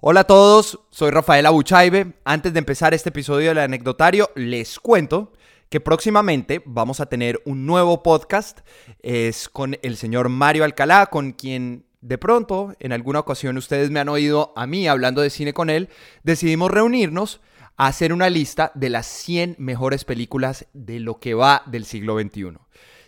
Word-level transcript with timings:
Hola 0.00 0.20
a 0.20 0.24
todos, 0.24 0.78
soy 0.90 1.10
Rafael 1.10 1.44
Abuchaibe. 1.44 2.12
Antes 2.24 2.52
de 2.52 2.60
empezar 2.60 2.94
este 2.94 3.08
episodio 3.08 3.48
del 3.48 3.58
anecdotario, 3.58 4.30
les 4.36 4.78
cuento 4.78 5.32
que 5.70 5.80
próximamente 5.80 6.62
vamos 6.64 7.00
a 7.00 7.06
tener 7.06 7.42
un 7.44 7.66
nuevo 7.66 8.00
podcast. 8.04 8.60
Es 9.02 9.48
con 9.48 9.76
el 9.82 9.96
señor 9.96 10.28
Mario 10.28 10.62
Alcalá, 10.62 11.06
con 11.06 11.32
quien 11.32 11.84
de 12.00 12.16
pronto, 12.16 12.76
en 12.78 12.92
alguna 12.92 13.18
ocasión 13.18 13.56
ustedes 13.56 13.90
me 13.90 13.98
han 13.98 14.08
oído 14.08 14.52
a 14.54 14.68
mí 14.68 14.86
hablando 14.86 15.20
de 15.20 15.30
cine 15.30 15.52
con 15.52 15.68
él. 15.68 15.88
Decidimos 16.22 16.70
reunirnos 16.70 17.40
a 17.76 17.88
hacer 17.88 18.12
una 18.12 18.30
lista 18.30 18.70
de 18.76 18.90
las 18.90 19.06
100 19.06 19.56
mejores 19.58 20.04
películas 20.04 20.66
de 20.74 21.00
lo 21.00 21.18
que 21.18 21.34
va 21.34 21.64
del 21.66 21.84
siglo 21.84 22.16
XXI. 22.16 22.56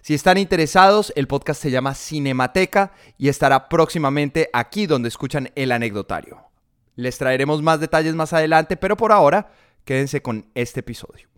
Si 0.01 0.15
están 0.15 0.39
interesados, 0.39 1.13
el 1.15 1.29
podcast 1.29 1.63
se 1.63 1.71
llama 1.71 1.95
Cinemateca 1.95 2.95
y 3.17 3.29
estará 3.29 3.69
próximamente 3.69 4.51
aquí 4.53 4.87
donde 4.87 5.09
escuchan 5.09 5.53
el 5.55 5.71
anecdotario. 5.71 6.50
Les 6.97 7.19
traeremos 7.19 7.63
más 7.63 7.81
detalles 7.81 8.15
más 8.15 8.33
adelante, 8.33 8.77
pero 8.77 8.97
por 8.97 9.13
ahora, 9.13 9.53
quédense 9.85 10.23
con 10.23 10.47
este 10.55 10.81
episodio. 10.81 11.29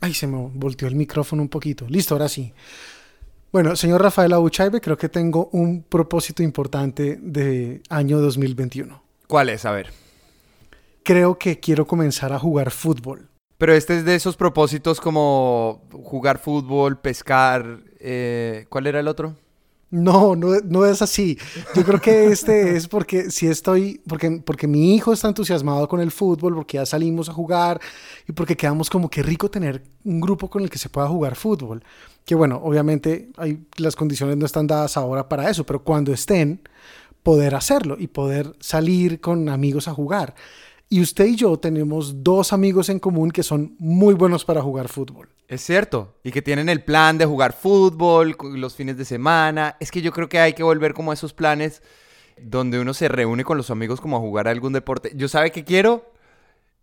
Ay, 0.00 0.14
se 0.14 0.26
me 0.26 0.50
volteó 0.54 0.88
el 0.88 0.94
micrófono 0.94 1.42
un 1.42 1.48
poquito. 1.48 1.86
Listo, 1.88 2.14
ahora 2.14 2.28
sí. 2.28 2.52
Bueno, 3.52 3.76
señor 3.76 4.02
Rafael 4.02 4.32
Abuchaibe, 4.32 4.80
creo 4.80 4.96
que 4.98 5.08
tengo 5.08 5.48
un 5.52 5.82
propósito 5.82 6.42
importante 6.42 7.18
de 7.20 7.82
año 7.88 8.20
2021. 8.20 9.02
¿Cuál 9.26 9.48
es? 9.48 9.64
A 9.64 9.72
ver. 9.72 9.92
Creo 11.02 11.38
que 11.38 11.58
quiero 11.60 11.86
comenzar 11.86 12.32
a 12.32 12.38
jugar 12.38 12.70
fútbol. 12.70 13.28
Pero 13.58 13.72
este 13.72 13.96
es 13.98 14.04
de 14.04 14.14
esos 14.14 14.36
propósitos 14.36 15.00
como 15.00 15.82
jugar 15.90 16.38
fútbol, 16.38 16.98
pescar. 16.98 17.80
eh, 18.00 18.66
¿Cuál 18.68 18.86
era 18.86 19.00
el 19.00 19.08
otro? 19.08 19.36
No, 19.96 20.36
no, 20.36 20.60
no 20.60 20.84
es 20.84 21.00
así. 21.00 21.38
Yo 21.74 21.82
creo 21.82 21.98
que 22.02 22.26
este 22.26 22.76
es 22.76 22.86
porque 22.86 23.30
si 23.30 23.46
estoy, 23.46 24.02
porque, 24.06 24.42
porque 24.44 24.66
mi 24.66 24.94
hijo 24.94 25.10
está 25.14 25.28
entusiasmado 25.28 25.88
con 25.88 26.00
el 26.00 26.10
fútbol, 26.10 26.54
porque 26.54 26.76
ya 26.76 26.84
salimos 26.84 27.30
a 27.30 27.32
jugar 27.32 27.80
y 28.28 28.32
porque 28.32 28.58
quedamos 28.58 28.90
como 28.90 29.08
que 29.08 29.22
rico 29.22 29.50
tener 29.50 29.82
un 30.04 30.20
grupo 30.20 30.50
con 30.50 30.62
el 30.62 30.68
que 30.68 30.76
se 30.76 30.90
pueda 30.90 31.08
jugar 31.08 31.34
fútbol. 31.34 31.82
Que 32.26 32.34
bueno, 32.34 32.60
obviamente 32.62 33.30
hay, 33.38 33.66
las 33.78 33.96
condiciones 33.96 34.36
no 34.36 34.44
están 34.44 34.66
dadas 34.66 34.98
ahora 34.98 35.30
para 35.30 35.48
eso, 35.48 35.64
pero 35.64 35.82
cuando 35.82 36.12
estén, 36.12 36.60
poder 37.22 37.54
hacerlo 37.54 37.96
y 37.98 38.08
poder 38.08 38.54
salir 38.60 39.20
con 39.20 39.48
amigos 39.48 39.88
a 39.88 39.94
jugar. 39.94 40.34
Y 40.88 41.00
usted 41.00 41.26
y 41.26 41.36
yo 41.36 41.58
tenemos 41.58 42.22
dos 42.22 42.52
amigos 42.52 42.88
en 42.88 43.00
común 43.00 43.32
que 43.32 43.42
son 43.42 43.74
muy 43.78 44.14
buenos 44.14 44.44
para 44.44 44.62
jugar 44.62 44.88
fútbol. 44.88 45.28
Es 45.48 45.62
cierto. 45.62 46.14
Y 46.22 46.30
que 46.30 46.42
tienen 46.42 46.68
el 46.68 46.84
plan 46.84 47.18
de 47.18 47.26
jugar 47.26 47.52
fútbol 47.52 48.36
los 48.54 48.76
fines 48.76 48.96
de 48.96 49.04
semana. 49.04 49.76
Es 49.80 49.90
que 49.90 50.00
yo 50.00 50.12
creo 50.12 50.28
que 50.28 50.38
hay 50.38 50.52
que 50.52 50.62
volver 50.62 50.94
como 50.94 51.10
a 51.10 51.14
esos 51.14 51.32
planes 51.32 51.82
donde 52.40 52.78
uno 52.78 52.94
se 52.94 53.08
reúne 53.08 53.44
con 53.44 53.56
los 53.56 53.70
amigos 53.70 54.00
como 54.00 54.16
a 54.16 54.20
jugar 54.20 54.46
algún 54.46 54.72
deporte. 54.72 55.12
Yo 55.16 55.28
sabe 55.28 55.50
que 55.50 55.64
quiero, 55.64 56.12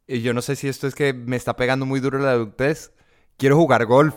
y 0.07 0.21
yo 0.21 0.33
no 0.33 0.41
sé 0.41 0.55
si 0.55 0.67
esto 0.67 0.87
es 0.87 0.95
que 0.95 1.13
me 1.13 1.35
está 1.35 1.55
pegando 1.55 1.85
muy 1.85 1.99
duro 1.99 2.17
la 2.19 2.31
adultez, 2.31 2.91
quiero 3.37 3.55
jugar 3.55 3.85
golf. 3.85 4.15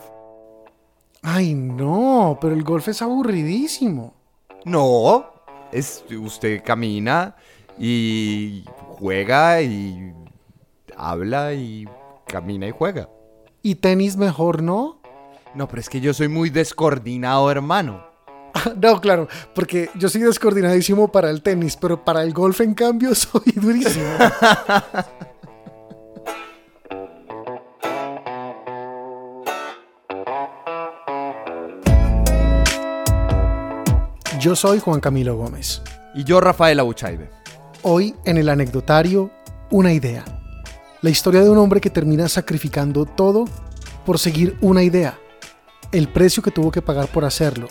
Ay, 1.23 1.55
no, 1.55 2.39
pero 2.41 2.55
el 2.55 2.63
golf 2.63 2.89
es 2.89 3.03
aburridísimo. 3.03 4.15
No, 4.65 5.27
es 5.73 6.05
usted 6.11 6.63
camina 6.65 7.37
y 7.79 8.65
juega 8.99 9.63
y 9.63 10.13
habla 10.97 11.55
y 11.55 11.87
camina 12.27 12.67
y 12.67 12.71
juega. 12.71 13.09
¿Y 13.63 13.77
tenis 13.77 14.17
mejor 14.17 14.63
no? 14.63 15.01
No, 15.55 15.69
pero 15.69 15.81
es 15.81 15.89
que 15.89 16.01
yo 16.01 16.13
soy 16.15 16.29
muy 16.29 16.51
descoordinado, 16.51 17.51
hermano. 17.51 18.05
No, 18.81 19.01
claro, 19.01 19.29
porque 19.55 19.91
yo 19.97 20.09
soy 20.09 20.23
descoordinadísimo 20.23 21.13
para 21.13 21.31
el 21.31 21.43
tenis, 21.43 21.77
pero 21.77 22.05
para 22.05 22.23
el 22.23 22.33
golf, 22.33 22.61
en 22.63 22.75
cambio, 22.75 23.15
soy 23.15 23.53
durísimo. 23.55 24.07
Yo 34.41 34.55
soy 34.55 34.79
Juan 34.79 35.01
Camilo 35.01 35.37
Gómez. 35.37 35.83
Y 36.15 36.25
yo, 36.25 36.41
Rafael 36.41 36.79
Abuchaibe. 36.81 37.36
Hoy 37.89 38.17
en 38.25 38.37
el 38.37 38.49
anecdotario, 38.49 39.31
una 39.71 39.93
idea. 39.93 40.25
La 41.03 41.11
historia 41.11 41.45
de 41.45 41.51
un 41.51 41.59
hombre 41.59 41.81
que 41.81 41.89
termina 41.89 42.29
sacrificando 42.29 43.05
todo 43.05 43.45
por 44.05 44.19
seguir 44.19 44.59
una 44.61 44.83
idea. 44.83 45.21
El 45.93 46.09
precio 46.09 46.43
que 46.43 46.51
tuvo 46.51 46.73
que 46.73 46.83
pagar 46.83 47.07
por 47.07 47.25
hacerlo 47.25 47.69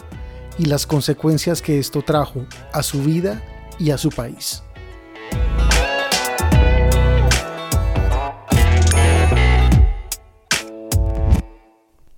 y 0.57 0.67
las 0.67 0.87
consecuencias 0.87 1.61
que 1.61 1.79
esto 1.79 2.01
trajo 2.01 2.45
a 2.71 2.81
su 2.81 3.03
vida 3.03 3.43
y 3.77 3.91
a 3.91 3.97
su 3.97 4.07
país. 4.07 4.63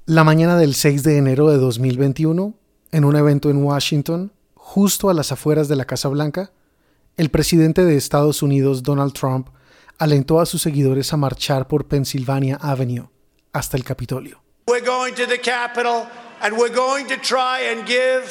La 0.06 0.24
mañana 0.24 0.56
del 0.56 0.75
6 0.75 1.02
de 1.02 1.18
enero 1.18 1.50
de 1.50 1.58
2021, 1.58 2.53
en 2.91 3.06
un 3.06 3.16
evento 3.16 3.50
en 3.50 3.64
Washington, 3.64 4.31
justo 4.53 5.09
a 5.09 5.16
las 5.16 5.31
afueras 5.31 5.68
de 5.68 5.75
la 5.75 5.85
Casa 5.85 6.09
Blanca, 6.09 6.52
el 7.17 7.31
presidente 7.31 7.83
de 7.83 7.97
Estados 7.97 8.44
Unidos, 8.44 8.83
Donald 8.83 9.13
Trump, 9.13 9.50
alentó 9.97 10.39
a 10.39 10.45
sus 10.45 10.61
seguidores 10.61 11.11
a 11.13 11.17
marchar 11.17 11.67
por 11.67 11.88
Pennsylvania 11.88 12.57
Avenue 12.61 13.09
hasta 13.53 13.75
el 13.75 13.83
Capitolio. 13.83 14.41
We're 14.67 14.85
going 14.85 15.13
to 15.16 15.25
the 15.25 15.39
Capitol 15.39 16.03
and 16.41 16.55
we're 16.57 16.73
going 16.73 17.07
to 17.07 17.16
try 17.17 17.72
and 17.72 17.88
give. 17.88 18.23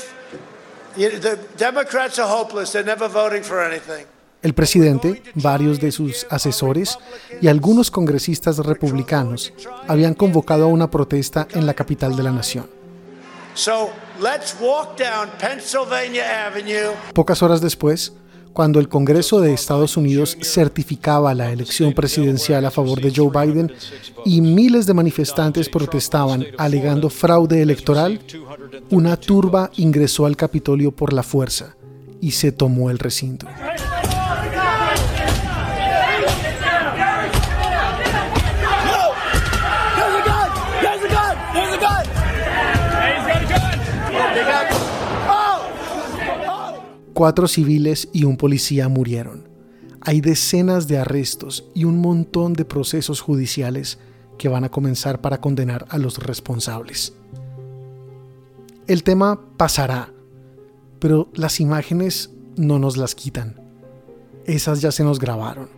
The 0.97 1.39
Democrats 1.59 2.19
are 2.19 2.29
hopeless. 2.29 2.73
They're 2.73 2.87
never 2.87 3.09
voting 3.09 3.43
for 3.43 3.61
anything. 3.61 4.07
El 4.43 4.55
presidente, 4.55 5.23
varios 5.35 5.81
de 5.81 5.91
sus 5.91 6.25
asesores 6.31 6.99
y 7.43 7.49
algunos 7.49 7.91
congresistas 7.91 8.59
republicanos 8.59 9.53
habían 9.89 10.15
convocado 10.15 10.65
a 10.65 10.67
una 10.69 10.89
protesta 10.89 11.49
en 11.53 11.67
la 11.67 11.75
capital 11.75 12.15
de 12.15 12.23
la 12.23 12.31
nación. 12.31 12.71
So 13.55 13.91
let's 14.21 14.55
walk 14.61 14.97
down 14.97 15.31
Pennsylvania 15.41 16.47
Avenue. 16.47 16.95
Pocas 17.15 17.43
horas 17.43 17.61
después, 17.61 18.13
cuando 18.57 18.81
el 18.81 18.89
Congreso 18.89 19.43
de 19.43 19.53
Estados 19.53 19.99
Unidos 19.99 20.39
certificaba 20.41 21.35
la 21.35 21.53
elección 21.53 21.93
presidencial 21.93 22.65
a 22.65 22.71
favor 22.71 23.03
de 23.03 23.13
Joe 23.15 23.29
Biden 23.29 23.71
y 24.25 24.41
miles 24.41 24.87
de 24.87 24.95
manifestantes 24.95 25.69
protestaban 25.69 26.47
alegando 26.57 27.11
fraude 27.11 27.61
electoral, 27.61 28.19
una 28.89 29.19
turba 29.19 29.71
ingresó 29.77 30.25
al 30.25 30.39
Capitolio 30.39 30.91
por 30.91 31.13
la 31.13 31.23
fuerza 31.23 31.77
y 32.23 32.31
se 32.31 32.51
tomó 32.51 32.89
el 32.89 32.99
recinto. 32.99 33.47
Cuatro 47.17 47.49
civiles 47.49 48.11
y 48.13 48.25
un 48.25 48.37
policía 48.37 48.91
murieron. 48.91 49.49
Hay 50.03 50.21
decenas 50.21 50.87
de 50.87 50.99
arrestos 50.99 51.65
y 51.73 51.85
un 51.85 51.99
montón 52.03 52.53
de 52.53 52.67
procesos 52.67 53.23
judiciales 53.23 53.99
que 54.37 54.51
van 54.51 54.65
a 54.65 54.69
comenzar 54.69 55.23
para 55.23 55.41
condenar 55.41 55.87
a 55.89 55.97
los 55.97 56.19
responsables. 56.19 57.15
El 58.87 59.03
tema 59.03 59.41
pasará, 59.57 60.13
pero 60.99 61.31
las 61.33 61.59
imágenes 61.59 62.33
no 62.55 62.79
nos 62.79 62.99
las 62.99 63.15
quitan. 63.15 63.63
Esas 64.45 64.83
ya 64.83 64.93
se 64.93 65.03
nos 65.03 65.19
grabaron. 65.19 65.71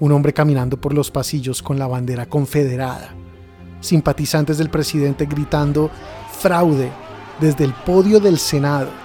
Un 0.00 0.10
hombre 0.10 0.32
caminando 0.32 0.76
por 0.76 0.92
los 0.92 1.12
pasillos 1.12 1.62
con 1.62 1.78
la 1.78 1.86
bandera 1.86 2.26
confederada. 2.26 3.14
Simpatizantes 3.80 4.58
del 4.58 4.70
presidente 4.70 5.24
gritando 5.24 5.88
fraude 6.40 6.90
desde 7.40 7.62
el 7.62 7.74
podio 7.74 8.18
del 8.18 8.40
Senado 8.40 9.01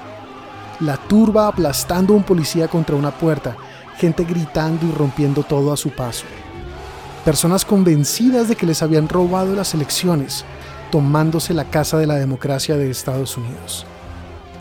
la 0.80 0.98
turba 0.98 1.48
aplastando 1.48 2.14
a 2.14 2.18
un 2.18 2.24
policía 2.24 2.68
contra 2.68 2.96
una 2.96 3.12
puerta, 3.12 3.56
gente 3.98 4.24
gritando 4.24 4.86
y 4.86 4.92
rompiendo 4.92 5.44
todo 5.44 5.74
a 5.74 5.78
su 5.78 5.90
paso. 5.90 6.26
Personas 7.26 7.66
convencidas 7.66 8.48
de 8.48 8.56
que 8.56 8.66
les 8.66 8.84
habían 8.84 9.10
robado 9.10 9.56
las 9.56 9.74
elecciones, 9.74 10.46
tomándose 10.92 11.54
la 11.54 11.66
casa 11.66 11.98
de 11.98 12.08
la 12.08 12.16
democracia 12.16 12.78
de 12.78 12.90
Estados 12.90 13.38
Unidos. 13.38 13.86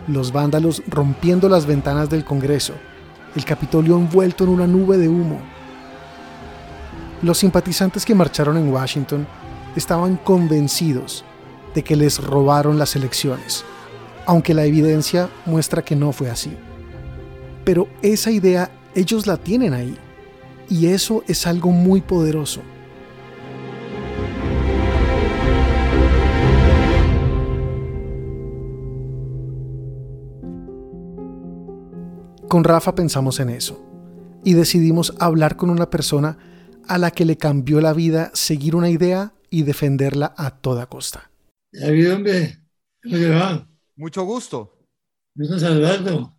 Los 0.09 0.33
vándalos 0.33 0.83
rompiendo 0.89 1.49
las 1.49 1.67
ventanas 1.67 2.09
del 2.09 2.25
Congreso, 2.25 2.73
el 3.35 3.45
Capitolio 3.45 3.97
envuelto 3.97 4.45
en 4.45 4.51
una 4.51 4.67
nube 4.67 4.97
de 4.97 5.09
humo. 5.09 5.41
Los 7.23 7.39
simpatizantes 7.39 8.05
que 8.05 8.15
marcharon 8.15 8.57
en 8.57 8.73
Washington 8.73 9.27
estaban 9.75 10.17
convencidos 10.17 11.25
de 11.75 11.85
que 11.85 11.95
les 11.97 12.23
robaron 12.23 12.79
las 12.79 12.97
elecciones 12.97 13.65
aunque 14.27 14.55
la 14.55 14.65
evidencia 14.65 15.31
muestra 15.47 15.83
que 15.83 15.97
no 15.97 16.13
fue 16.13 16.29
así. 16.29 16.53
Pero 17.65 17.89
esa 18.03 18.31
idea 18.31 18.71
ellos 18.95 19.27
la 19.27 19.37
tienen 19.37 19.73
ahí, 19.73 19.97
y 20.69 20.87
eso 20.87 21.23
es 21.29 21.47
algo 21.47 21.71
muy 21.71 22.01
poderoso. 22.01 22.63
Con 32.49 32.65
Rafa 32.65 32.95
pensamos 32.95 33.41
en 33.41 33.51
eso. 33.51 33.83
y 34.45 34.55
decidimos 34.55 35.13
hablar 35.19 35.57
con 35.57 35.71
una 35.71 35.91
persona 35.91 36.39
a 36.87 36.99
la 36.99 37.11
que 37.11 37.25
le 37.25 37.37
cambió 37.37 37.81
la 37.81 37.93
vida 37.93 38.31
seguir 38.33 38.77
una 38.77 38.89
idea 38.89 39.35
y 39.51 39.65
defenderla 39.65 40.35
a 40.37 40.53
toda 40.53 40.87
costa. 40.87 41.33
¿cómo 43.03 43.17
le 43.17 43.31
va? 43.31 43.69
Mucho 43.97 44.25
gusto. 44.25 44.79
Gusto 45.35 45.59
saludando. 45.59 46.39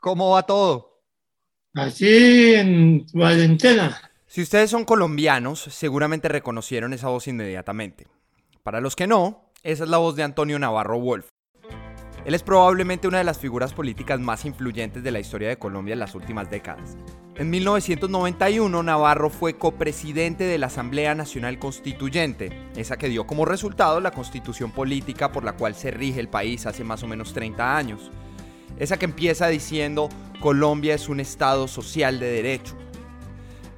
¿Cómo 0.00 0.30
va 0.30 0.42
todo? 0.44 1.02
Aquí 1.74 2.54
en 2.54 3.06
cuarentena. 3.08 3.98
Si 4.26 4.42
ustedes 4.42 4.70
son 4.70 4.84
colombianos, 4.84 5.60
seguramente 5.60 6.28
reconocieron 6.28 6.92
esa 6.92 7.08
voz 7.08 7.28
inmediatamente. 7.28 8.06
Para 8.62 8.80
los 8.80 8.94
que 8.94 9.06
no, 9.06 9.52
esa 9.62 9.84
es 9.84 9.90
la 9.90 9.98
voz 9.98 10.16
de 10.16 10.22
Antonio 10.22 10.58
Navarro 10.58 11.00
Wolf. 11.00 11.28
Él 12.26 12.34
es 12.34 12.42
probablemente 12.42 13.06
una 13.06 13.18
de 13.18 13.24
las 13.24 13.38
figuras 13.38 13.72
políticas 13.72 14.18
más 14.18 14.44
influyentes 14.44 15.04
de 15.04 15.12
la 15.12 15.20
historia 15.20 15.48
de 15.48 15.60
Colombia 15.60 15.92
en 15.92 16.00
las 16.00 16.16
últimas 16.16 16.50
décadas. 16.50 16.96
En 17.36 17.50
1991, 17.50 18.82
Navarro 18.82 19.30
fue 19.30 19.56
copresidente 19.56 20.42
de 20.42 20.58
la 20.58 20.66
Asamblea 20.66 21.14
Nacional 21.14 21.60
Constituyente, 21.60 22.68
esa 22.74 22.96
que 22.96 23.08
dio 23.08 23.28
como 23.28 23.44
resultado 23.44 24.00
la 24.00 24.10
constitución 24.10 24.72
política 24.72 25.30
por 25.30 25.44
la 25.44 25.52
cual 25.52 25.76
se 25.76 25.92
rige 25.92 26.18
el 26.18 26.28
país 26.28 26.66
hace 26.66 26.82
más 26.82 27.04
o 27.04 27.06
menos 27.06 27.32
30 27.32 27.76
años. 27.76 28.10
Esa 28.76 28.98
que 28.98 29.04
empieza 29.04 29.46
diciendo 29.46 30.08
Colombia 30.40 30.94
es 30.94 31.08
un 31.08 31.20
Estado 31.20 31.68
social 31.68 32.18
de 32.18 32.26
derecho. 32.26 32.74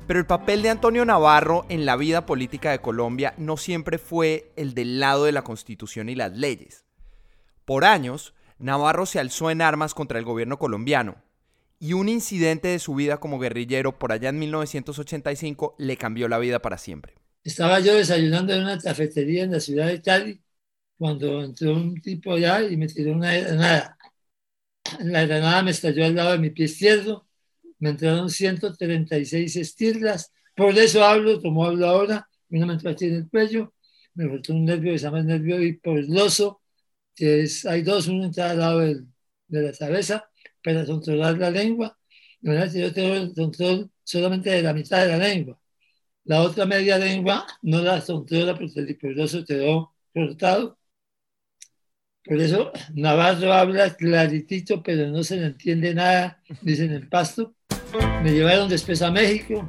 Pero 0.07 0.21
el 0.21 0.27
papel 0.27 0.63
de 0.63 0.71
Antonio 0.71 1.05
Navarro 1.05 1.67
en 1.69 1.85
la 1.85 1.97
vida 1.97 2.25
política 2.25 2.71
de 2.71 2.81
Colombia 2.81 3.35
no 3.37 3.59
siempre 3.59 3.99
fue 3.99 4.53
el 4.57 4.73
del 4.73 5.01
lado 5.01 5.27
de 5.27 5.33
la 5.33 5.45
constitución 5.45 6.09
y 6.09 6.15
las 6.15 6.33
leyes. 6.33 6.87
Por 7.67 7.85
años, 7.85 8.33
Navarro 8.59 9.07
se 9.07 9.21
alzó 9.21 9.51
en 9.51 9.63
armas 9.63 9.95
contra 9.95 10.19
el 10.19 10.25
gobierno 10.25 10.59
colombiano, 10.59 11.17
y 11.81 11.93
un 11.93 12.09
incidente 12.09 12.69
de 12.69 12.79
su 12.79 12.95
vida 12.95 13.19
como 13.19 13.39
guerrillero 13.39 13.99
por 13.99 14.13
allá 14.13 14.31
en 14.31 14.39
1985 14.39 15.77
le 15.79 15.97
cambió 15.97 16.29
la 16.29 16.39
vida 16.39 16.61
para 16.61 16.79
siempre. 16.79 17.15
Estaba 17.45 17.81
yo 17.81 17.95
desayunando 17.95 18.53
en 18.53 18.63
una 18.63 18.79
cafetería 18.79 19.45
en 19.45 19.53
la 19.53 19.61
ciudad 19.61 19.87
de 19.87 20.03
Cali 20.03 20.41
cuando 20.97 21.43
entró 21.43 21.73
un 21.73 22.01
tipo 22.01 22.33
allá 22.33 22.63
y 22.63 22.77
me 22.77 22.89
tiró 22.89 23.13
una 23.13 23.33
granada. 23.35 23.97
La 25.01 25.25
granada 25.25 25.63
me 25.63 25.71
estalló 25.71 26.05
al 26.05 26.15
lado 26.15 26.33
de 26.33 26.39
mi 26.39 26.51
pie 26.51 26.65
izquierdo, 26.65 27.27
me 27.79 27.91
entraron 27.91 28.29
136 28.29 29.55
estirlas, 29.57 30.33
por 30.57 30.77
eso 30.77 31.05
hablo, 31.05 31.41
como 31.41 31.65
hablo 31.65 31.87
ahora, 31.87 32.29
una 32.51 32.67
me 32.67 32.73
entró 32.73 32.91
aquí 32.91 33.05
en 33.05 33.15
el 33.15 33.29
cuello, 33.29 33.73
me 34.15 34.29
faltó 34.29 34.53
un 34.55 34.65
nervio 34.65 34.93
que 34.93 34.99
se 34.99 35.05
llama 35.05 35.21
el 35.21 35.27
nervio 35.27 35.63
hipoglosso, 35.63 36.58
que 36.58 36.58
es, 37.21 37.65
hay 37.67 37.83
dos, 37.83 38.07
uno 38.09 38.25
en 38.25 38.33
cada 38.33 38.55
lado 38.55 38.81
de 38.81 39.07
la 39.49 39.73
cabeza, 39.73 40.31
para 40.63 40.85
controlar 40.85 41.39
la 41.39 41.51
lengua. 41.51 41.99
Yo 42.41 42.93
tengo 42.93 43.15
el 43.15 43.35
control 43.35 43.91
solamente 44.05 44.51
de 44.51 44.63
la 44.63 44.73
mitad 44.73 45.05
de 45.05 45.09
la 45.09 45.19
lengua. 45.19 45.59
La 46.25 46.43
otra 46.43 46.67
media 46.67 46.99
lengua 46.99 47.47
no 47.63 47.81
la 47.83 48.01
controla 48.03 48.55
porque 48.57 48.81
el 48.81 48.91
hipoglosso 48.91 49.45
quedó 49.45 49.95
cortado. 50.13 50.79
Por 52.25 52.39
eso 52.41 52.71
Navarro 52.95 53.53
habla 53.53 53.97
claritito, 53.97 54.83
pero 54.83 55.09
no 55.09 55.25
se 55.25 55.37
le 55.37 55.47
entiende 55.47 55.95
nada, 55.95 56.43
dicen 56.61 56.93
en 56.93 57.09
pasto. 57.09 57.55
Me 58.23 58.33
llevaron 58.33 58.69
después 58.69 59.01
a 59.01 59.11
México. 59.11 59.69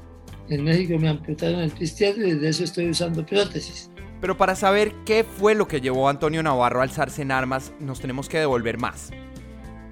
En 0.49 0.63
México 0.63 0.97
me 0.97 1.07
amputaron 1.07 1.61
el 1.61 1.71
pie 1.71 1.87
y 2.17 2.19
desde 2.19 2.49
eso 2.49 2.63
estoy 2.65 2.89
usando 2.89 3.25
prótesis. 3.25 3.89
Pero 4.21 4.37
para 4.37 4.55
saber 4.55 4.93
qué 5.05 5.23
fue 5.23 5.55
lo 5.55 5.67
que 5.67 5.81
llevó 5.81 6.07
a 6.07 6.11
Antonio 6.11 6.43
Navarro 6.43 6.81
a 6.81 6.83
alzarse 6.83 7.21
en 7.21 7.31
armas, 7.31 7.71
nos 7.79 8.01
tenemos 8.01 8.27
que 8.27 8.39
devolver 8.39 8.77
más. 8.77 9.11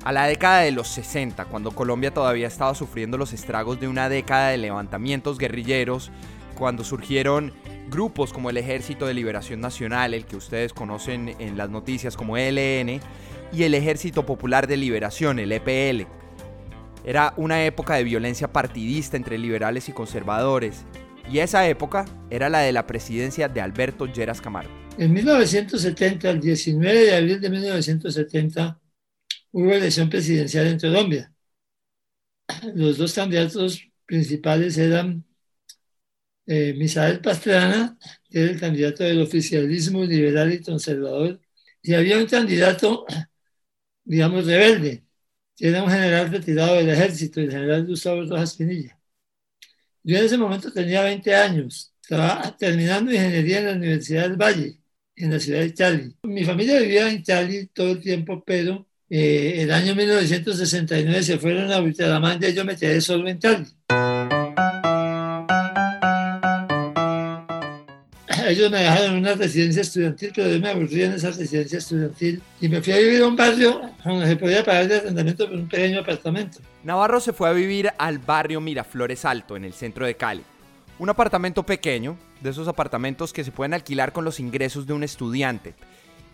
A 0.03 0.11
la 0.11 0.25
década 0.25 0.59
de 0.59 0.71
los 0.71 0.87
60, 0.89 1.45
cuando 1.45 1.71
Colombia 1.71 2.13
todavía 2.13 2.47
estaba 2.47 2.75
sufriendo 2.75 3.17
los 3.17 3.33
estragos 3.33 3.79
de 3.79 3.87
una 3.87 4.09
década 4.09 4.49
de 4.49 4.57
levantamientos 4.57 5.37
guerrilleros, 5.37 6.11
cuando 6.57 6.83
surgieron 6.83 7.53
grupos 7.89 8.33
como 8.33 8.49
el 8.49 8.57
Ejército 8.57 9.05
de 9.05 9.13
Liberación 9.13 9.61
Nacional, 9.61 10.13
el 10.13 10.25
que 10.25 10.35
ustedes 10.35 10.73
conocen 10.73 11.35
en 11.39 11.57
las 11.57 11.69
noticias 11.69 12.17
como 12.17 12.37
ELN, 12.37 12.99
y 13.53 13.63
el 13.63 13.73
Ejército 13.73 14.25
Popular 14.25 14.67
de 14.67 14.77
Liberación, 14.77 15.39
el 15.39 15.51
EPL. 15.51 16.05
Era 17.05 17.33
una 17.37 17.63
época 17.63 17.95
de 17.95 18.03
violencia 18.03 18.51
partidista 18.51 19.15
entre 19.15 19.37
liberales 19.37 19.87
y 19.87 19.93
conservadores, 19.93 20.83
y 21.31 21.39
esa 21.39 21.67
época 21.67 22.05
era 22.29 22.49
la 22.49 22.59
de 22.59 22.71
la 22.71 22.87
presidencia 22.87 23.47
de 23.47 23.61
Alberto 23.61 24.05
Lleras 24.05 24.41
Camargo. 24.41 24.71
En 24.97 25.13
1970, 25.13 26.29
el 26.29 26.39
19 26.41 26.99
de 26.99 27.15
abril 27.15 27.41
de 27.41 27.49
1970, 27.49 28.81
hubo 29.51 29.71
elección 29.71 30.09
presidencial 30.09 30.67
en 30.67 30.79
Colombia. 30.79 31.33
Los 32.73 32.97
dos 32.97 33.13
candidatos 33.13 33.81
principales 34.05 34.77
eran 34.77 35.23
eh, 36.45 36.73
Misael 36.77 37.19
Pastrana, 37.21 37.97
que 38.29 38.41
era 38.41 38.51
el 38.51 38.59
candidato 38.59 39.03
del 39.03 39.21
oficialismo 39.21 40.03
liberal 40.03 40.51
y 40.53 40.61
conservador, 40.61 41.39
y 41.81 41.93
había 41.93 42.17
un 42.17 42.25
candidato, 42.25 43.05
digamos, 44.03 44.45
rebelde, 44.45 45.03
que 45.55 45.67
era 45.69 45.83
un 45.83 45.91
general 45.91 46.31
retirado 46.31 46.75
del 46.75 46.89
ejército, 46.89 47.41
el 47.41 47.51
general 47.51 47.85
Gustavo 47.85 48.23
Rojas 48.23 48.55
Pinilla. 48.55 48.96
Yo 50.07 50.17
en 50.17 50.23
ese 50.23 50.37
momento 50.37 50.71
tenía 50.71 51.03
20 51.03 51.35
años, 51.35 51.93
estaba 52.01 52.55
terminando 52.57 53.11
ingeniería 53.11 53.59
en 53.59 53.65
la 53.65 53.73
Universidad 53.73 54.21
del 54.21 54.37
Valle, 54.37 54.77
en 55.17 55.31
la 55.33 55.37
ciudad 55.37 55.59
de 55.59 55.73
Cali. 55.73 56.15
Mi 56.23 56.45
familia 56.45 56.79
vivía 56.79 57.09
en 57.09 57.21
Cali 57.21 57.67
todo 57.73 57.91
el 57.91 57.99
tiempo, 57.99 58.41
pero 58.45 58.87
eh, 59.09 59.55
el 59.57 59.71
año 59.73 59.93
1969 59.95 61.23
se 61.23 61.37
fueron 61.37 61.73
a 61.73 61.81
Bucaramanga 61.81 62.47
y 62.47 62.53
yo 62.53 62.63
me 62.63 62.77
quedé 62.77 63.01
solo 63.01 63.27
en 63.27 63.37
Cali. 63.37 63.65
Ellos 68.47 68.71
me 68.71 68.77
dejaron 68.77 69.11
en 69.11 69.17
una 69.17 69.33
residencia 69.33 69.81
estudiantil, 69.81 70.31
pero 70.33 70.49
yo 70.49 70.59
me 70.59 70.69
aburrí 70.69 71.03
en 71.03 71.11
esa 71.11 71.31
residencia 71.31 71.79
estudiantil 71.79 72.41
y 72.61 72.69
me 72.69 72.81
fui 72.81 72.93
a 72.93 72.97
vivir 72.97 73.21
a 73.21 73.27
un 73.27 73.35
barrio 73.35 73.81
donde 74.05 74.25
se 74.25 74.37
podía 74.37 74.63
pagar 74.63 74.87
de 74.87 74.95
arrendamiento 74.95 75.49
por 75.49 75.57
un 75.57 75.67
pequeño 75.67 75.99
apartamento. 75.99 76.59
Navarro 76.83 77.19
se 77.19 77.33
fue 77.33 77.49
a 77.49 77.51
vivir 77.51 77.89
al 77.97 78.19
barrio 78.19 78.61
Miraflores 78.61 79.25
Alto, 79.25 79.57
en 79.57 79.65
el 79.65 79.73
centro 79.73 80.05
de 80.05 80.15
Cali. 80.15 80.43
Un 80.97 81.09
apartamento 81.09 81.63
pequeño, 81.63 82.17
de 82.39 82.51
esos 82.51 82.69
apartamentos 82.69 83.33
que 83.33 83.43
se 83.43 83.51
pueden 83.51 83.73
alquilar 83.73 84.13
con 84.13 84.23
los 84.23 84.39
ingresos 84.39 84.87
de 84.87 84.93
un 84.93 85.03
estudiante. 85.03 85.73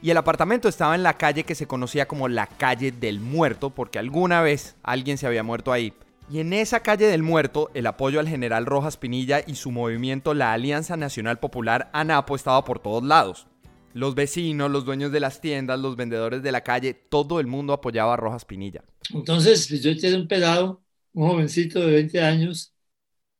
Y 0.03 0.11
el 0.11 0.17
apartamento 0.17 0.69
estaba 0.69 0.93
en 0.93 1.01
la 1.01 1.17
calle 1.17 1.45
que 1.45 1.55
se 1.55 1.65
conocía 1.65 2.07
como 2.07 2.27
la 2.27 2.45
calle 2.45 2.91
del 2.91 3.21
muerto, 3.21 3.71
porque 3.71 3.97
alguna 3.97 4.41
vez 4.41 4.75
alguien 4.83 5.17
se 5.17 5.25
había 5.25 5.41
muerto 5.41 5.71
ahí. 5.71 5.93
Y 6.29 6.39
en 6.39 6.53
esa 6.53 6.79
calle 6.79 7.05
del 7.07 7.21
muerto, 7.21 7.69
el 7.73 7.85
apoyo 7.85 8.19
al 8.19 8.27
general 8.27 8.65
Rojas 8.65 8.97
Pinilla 8.97 9.43
y 9.45 9.55
su 9.55 9.71
movimiento, 9.71 10.33
la 10.33 10.53
Alianza 10.53 10.97
Nacional 10.97 11.39
Popular 11.39 11.89
ANAPO, 11.93 12.35
estaba 12.35 12.63
por 12.63 12.79
todos 12.79 13.03
lados. 13.03 13.47
Los 13.93 14.15
vecinos, 14.15 14.71
los 14.71 14.85
dueños 14.85 15.11
de 15.11 15.19
las 15.19 15.41
tiendas, 15.41 15.79
los 15.79 15.95
vendedores 15.95 16.41
de 16.41 16.51
la 16.51 16.61
calle, 16.61 16.93
todo 16.93 17.39
el 17.39 17.47
mundo 17.47 17.73
apoyaba 17.73 18.13
a 18.13 18.17
Rojas 18.17 18.45
Pinilla. 18.45 18.83
Entonces, 19.13 19.67
pues, 19.67 19.83
yo 19.83 19.91
era 19.91 20.17
un 20.17 20.27
pelado, 20.27 20.81
un 21.13 21.27
jovencito 21.27 21.79
de 21.79 21.93
20 21.93 22.21
años, 22.21 22.73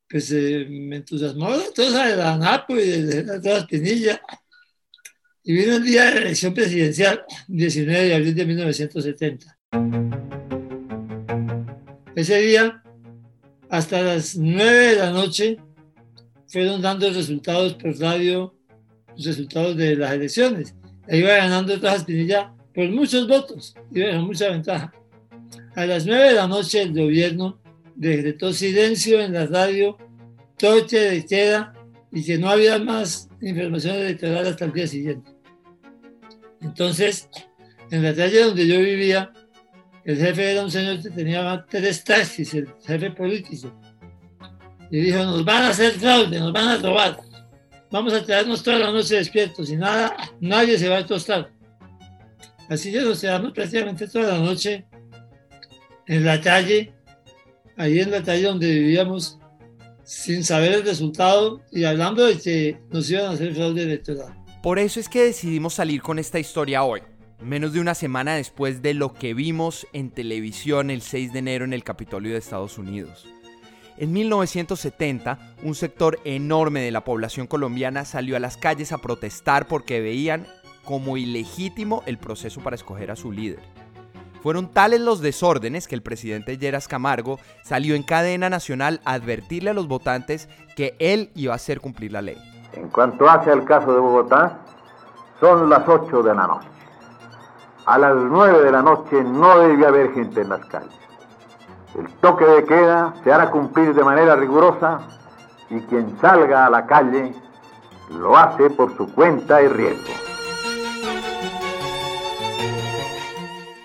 pues 0.07 0.31
eh, 0.31 0.67
me 0.69 0.97
entusiasmó 0.97 1.55
eso 1.55 1.89
de 1.91 2.15
la 2.15 2.33
ANAPO 2.33 2.75
y 2.75 2.87
de, 2.89 3.23
de 3.23 3.37
Rojas 3.37 3.65
Pinilla. 3.65 4.21
Y 5.43 5.53
vino 5.53 5.77
el 5.77 5.83
día 5.83 6.05
de 6.05 6.11
la 6.11 6.21
elección 6.21 6.53
presidencial, 6.53 7.23
19 7.47 8.03
de 8.05 8.15
abril 8.15 8.35
de 8.35 8.45
1970. 8.45 9.57
Ese 12.23 12.39
día, 12.39 12.81
hasta 13.69 14.01
las 14.01 14.37
9 14.37 14.71
de 14.71 14.95
la 14.95 15.11
noche, 15.11 15.57
fueron 16.47 16.81
dando 16.81 17.11
resultados 17.11 17.73
por 17.73 17.99
radio, 17.99 18.55
los 19.13 19.25
resultados 19.25 19.75
de 19.75 19.97
las 19.97 20.13
elecciones. 20.13 20.73
E 21.09 21.17
iba 21.17 21.35
ganando 21.35 21.75
Rojas 21.75 22.05
Pinilla 22.05 22.53
por 22.73 22.87
muchos 22.91 23.27
votos, 23.27 23.75
iba 23.91 24.11
con 24.11 24.27
mucha 24.27 24.51
ventaja. 24.51 24.93
A 25.75 25.85
las 25.85 26.05
9 26.05 26.29
de 26.29 26.33
la 26.35 26.47
noche 26.47 26.83
el 26.83 26.93
gobierno 26.93 27.59
decretó 27.93 28.53
silencio 28.53 29.19
en 29.19 29.33
la 29.33 29.45
radio, 29.45 29.97
toque 30.57 30.97
de 30.97 31.25
queda 31.25 31.73
y 32.09 32.23
que 32.23 32.37
no 32.37 32.49
había 32.49 32.79
más 32.79 33.27
información 33.41 33.97
electoral 33.97 34.47
hasta 34.47 34.63
el 34.63 34.71
día 34.71 34.87
siguiente. 34.87 35.29
Entonces, 36.61 37.27
en 37.91 38.01
la 38.01 38.15
calle 38.15 38.45
donde 38.45 38.65
yo 38.65 38.79
vivía, 38.79 39.33
el 40.05 40.17
jefe 40.17 40.51
era 40.51 40.63
un 40.63 40.72
señor 40.72 41.01
que 41.01 41.10
tenía 41.10 41.65
tres 41.69 42.03
taxis, 42.03 42.53
el 42.53 42.67
jefe 42.86 43.12
político. 43.12 43.72
Y 44.91 45.00
dijo, 45.00 45.24
nos 45.24 45.43
van 45.45 45.63
a 45.63 45.69
hacer 45.69 45.93
fraude, 45.93 46.39
nos 46.39 46.51
van 46.51 46.67
a 46.67 46.77
robar. 46.77 47.19
Vamos 47.89 48.13
a 48.13 48.25
quedarnos 48.25 48.63
toda 48.63 48.79
la 48.79 48.91
noche 48.91 49.15
despiertos 49.15 49.69
y 49.69 49.75
nada, 49.75 50.15
nadie 50.39 50.77
se 50.77 50.89
va 50.89 50.98
a 50.98 51.05
tostar. 51.05 51.51
Así 52.69 52.91
que 52.91 53.01
nos 53.01 53.22
quedamos 53.22 53.53
prácticamente 53.53 54.07
toda 54.07 54.38
la 54.38 54.39
noche 54.39 54.86
en 56.07 56.25
la 56.25 56.41
calle, 56.41 56.93
ahí 57.77 58.00
en 58.00 58.12
la 58.12 58.24
calle 58.24 58.43
donde 58.43 58.72
vivíamos, 58.72 59.39
sin 60.03 60.43
saber 60.43 60.74
el 60.74 60.83
resultado 60.83 61.62
y 61.72 61.86
hablando 61.86 62.25
de 62.25 62.38
que 62.38 62.77
nos 62.91 63.10
iban 63.10 63.25
a 63.25 63.31
hacer 63.31 63.53
fraude 63.53 63.83
electoral. 63.83 64.33
Por 64.62 64.79
eso 64.79 65.00
es 65.00 65.10
que 65.10 65.24
decidimos 65.25 65.74
salir 65.74 66.01
con 66.01 66.19
esta 66.19 66.39
historia 66.39 66.83
hoy, 66.83 67.01
menos 67.43 67.73
de 67.73 67.79
una 67.79 67.95
semana 67.95 68.35
después 68.35 68.81
de 68.81 68.93
lo 68.93 69.13
que 69.13 69.33
vimos 69.33 69.88
en 69.93 70.12
televisión 70.12 70.89
el 70.89 71.01
6 71.01 71.33
de 71.33 71.39
enero 71.39 71.65
en 71.65 71.73
el 71.73 71.83
Capitolio 71.83 72.31
de 72.31 72.39
Estados 72.39 72.77
Unidos. 72.77 73.27
En 73.97 74.12
1970, 74.12 75.38
un 75.63 75.75
sector 75.75 76.19
enorme 76.23 76.81
de 76.81 76.91
la 76.91 77.03
población 77.03 77.45
colombiana 77.45 78.05
salió 78.05 78.35
a 78.35 78.39
las 78.39 78.57
calles 78.57 78.91
a 78.91 78.97
protestar 78.97 79.67
porque 79.67 80.01
veían 80.01 80.47
como 80.83 81.17
ilegítimo 81.17 82.03
el 82.05 82.17
proceso 82.17 82.62
para 82.62 82.75
escoger 82.75 83.12
a 83.12 83.15
su 83.15 83.31
líder. 83.31 83.59
Fueron 84.41 84.67
tales 84.67 85.00
los 85.00 85.21
desórdenes 85.21 85.88
que 85.88 85.95
el 85.95 86.01
presidente 86.01 86.57
Lleras 86.57 86.88
Camargo 86.88 87.39
salió 87.63 87.95
en 87.95 88.03
cadena 88.03 88.50
nacional 88.50 89.00
a 89.05 89.13
advertirle 89.13 89.69
a 89.69 89.73
los 89.73 89.88
votantes 89.88 90.50
que 90.75 90.95
él 91.00 91.31
iba 91.35 91.53
a 91.53 91.55
hacer 91.55 91.79
cumplir 91.79 92.12
la 92.12 92.21
ley. 92.21 92.38
En 92.73 92.89
cuanto 92.89 93.29
hace 93.29 93.51
al 93.51 93.63
caso 93.63 93.93
de 93.93 94.00
Bogotá, 94.00 94.59
son 95.39 95.69
las 95.69 95.88
8 95.88 96.23
de 96.23 96.35
la 96.35 96.47
noche. 96.47 96.67
A 97.85 97.97
las 97.97 98.15
9 98.15 98.63
de 98.63 98.71
la 98.71 98.81
noche 98.81 99.23
no 99.23 99.59
debe 99.59 99.85
haber 99.85 100.13
gente 100.13 100.41
en 100.41 100.49
las 100.49 100.65
calles. 100.67 100.93
El 101.97 102.07
toque 102.21 102.45
de 102.45 102.63
queda 102.65 103.13
se 103.23 103.31
hará 103.31 103.51
cumplir 103.51 103.93
de 103.93 104.03
manera 104.03 104.35
rigurosa 104.35 105.01
y 105.69 105.79
quien 105.81 106.17
salga 106.21 106.65
a 106.65 106.69
la 106.69 106.85
calle 106.85 107.33
lo 108.09 108.37
hace 108.37 108.69
por 108.69 108.95
su 108.95 109.11
cuenta 109.13 109.61
y 109.61 109.67
riesgo. 109.67 110.13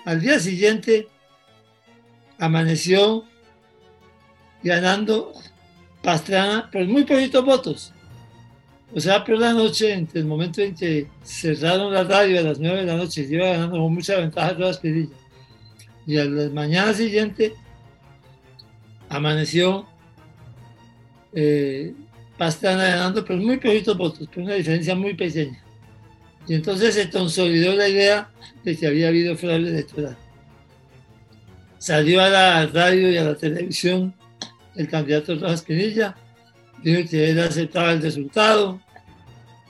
Al 0.05 0.21
día 0.21 0.39
siguiente 0.39 1.07
amaneció 2.39 3.25
ganando 4.63 5.33
Pastrana 6.01 6.69
por 6.71 6.85
muy 6.85 7.03
poquitos 7.03 7.43
votos. 7.43 7.93
O 8.93 8.99
sea, 8.99 9.23
por 9.23 9.37
la 9.37 9.53
noche, 9.53 9.93
entre 9.93 10.21
el 10.21 10.25
momento 10.25 10.61
en 10.61 10.73
que 10.73 11.07
cerraron 11.23 11.93
la 11.93 12.03
radio 12.03 12.39
a 12.39 12.43
las 12.43 12.59
9 12.59 12.79
de 12.79 12.85
la 12.85 12.97
noche, 12.97 13.27
iba 13.29 13.47
ganando 13.47 13.77
con 13.77 13.93
mucha 13.93 14.17
ventaja 14.17 14.57
todas 14.57 14.83
las. 14.83 15.07
Y 16.07 16.17
a 16.17 16.25
la 16.25 16.49
mañana 16.49 16.93
siguiente 16.93 17.53
amaneció 19.09 19.87
eh, 21.33 21.93
Pastrana 22.37 22.85
ganando 22.85 23.25
por 23.25 23.35
muy 23.35 23.57
poquitos 23.57 23.97
votos, 23.97 24.27
por 24.29 24.43
una 24.43 24.53
diferencia 24.53 24.95
muy 24.95 25.13
pequeña. 25.13 25.61
Y 26.47 26.55
entonces 26.55 26.95
se 26.95 27.09
consolidó 27.09 27.75
la 27.75 27.89
idea 27.89 28.31
de 28.63 28.77
que 28.77 28.87
había 28.87 29.09
habido 29.09 29.35
fraude 29.35 29.69
electoral. 29.69 30.17
Salió 31.77 32.21
a 32.21 32.29
la 32.29 32.65
radio 32.67 33.11
y 33.11 33.17
a 33.17 33.25
la 33.25 33.35
televisión 33.35 34.15
el 34.75 34.89
candidato 34.89 35.35
Rojas 35.35 35.61
Pinilla, 35.63 36.15
dijo 36.83 37.09
que 37.09 37.31
él 37.31 37.39
aceptaba 37.39 37.91
el 37.91 38.01
resultado, 38.01 38.81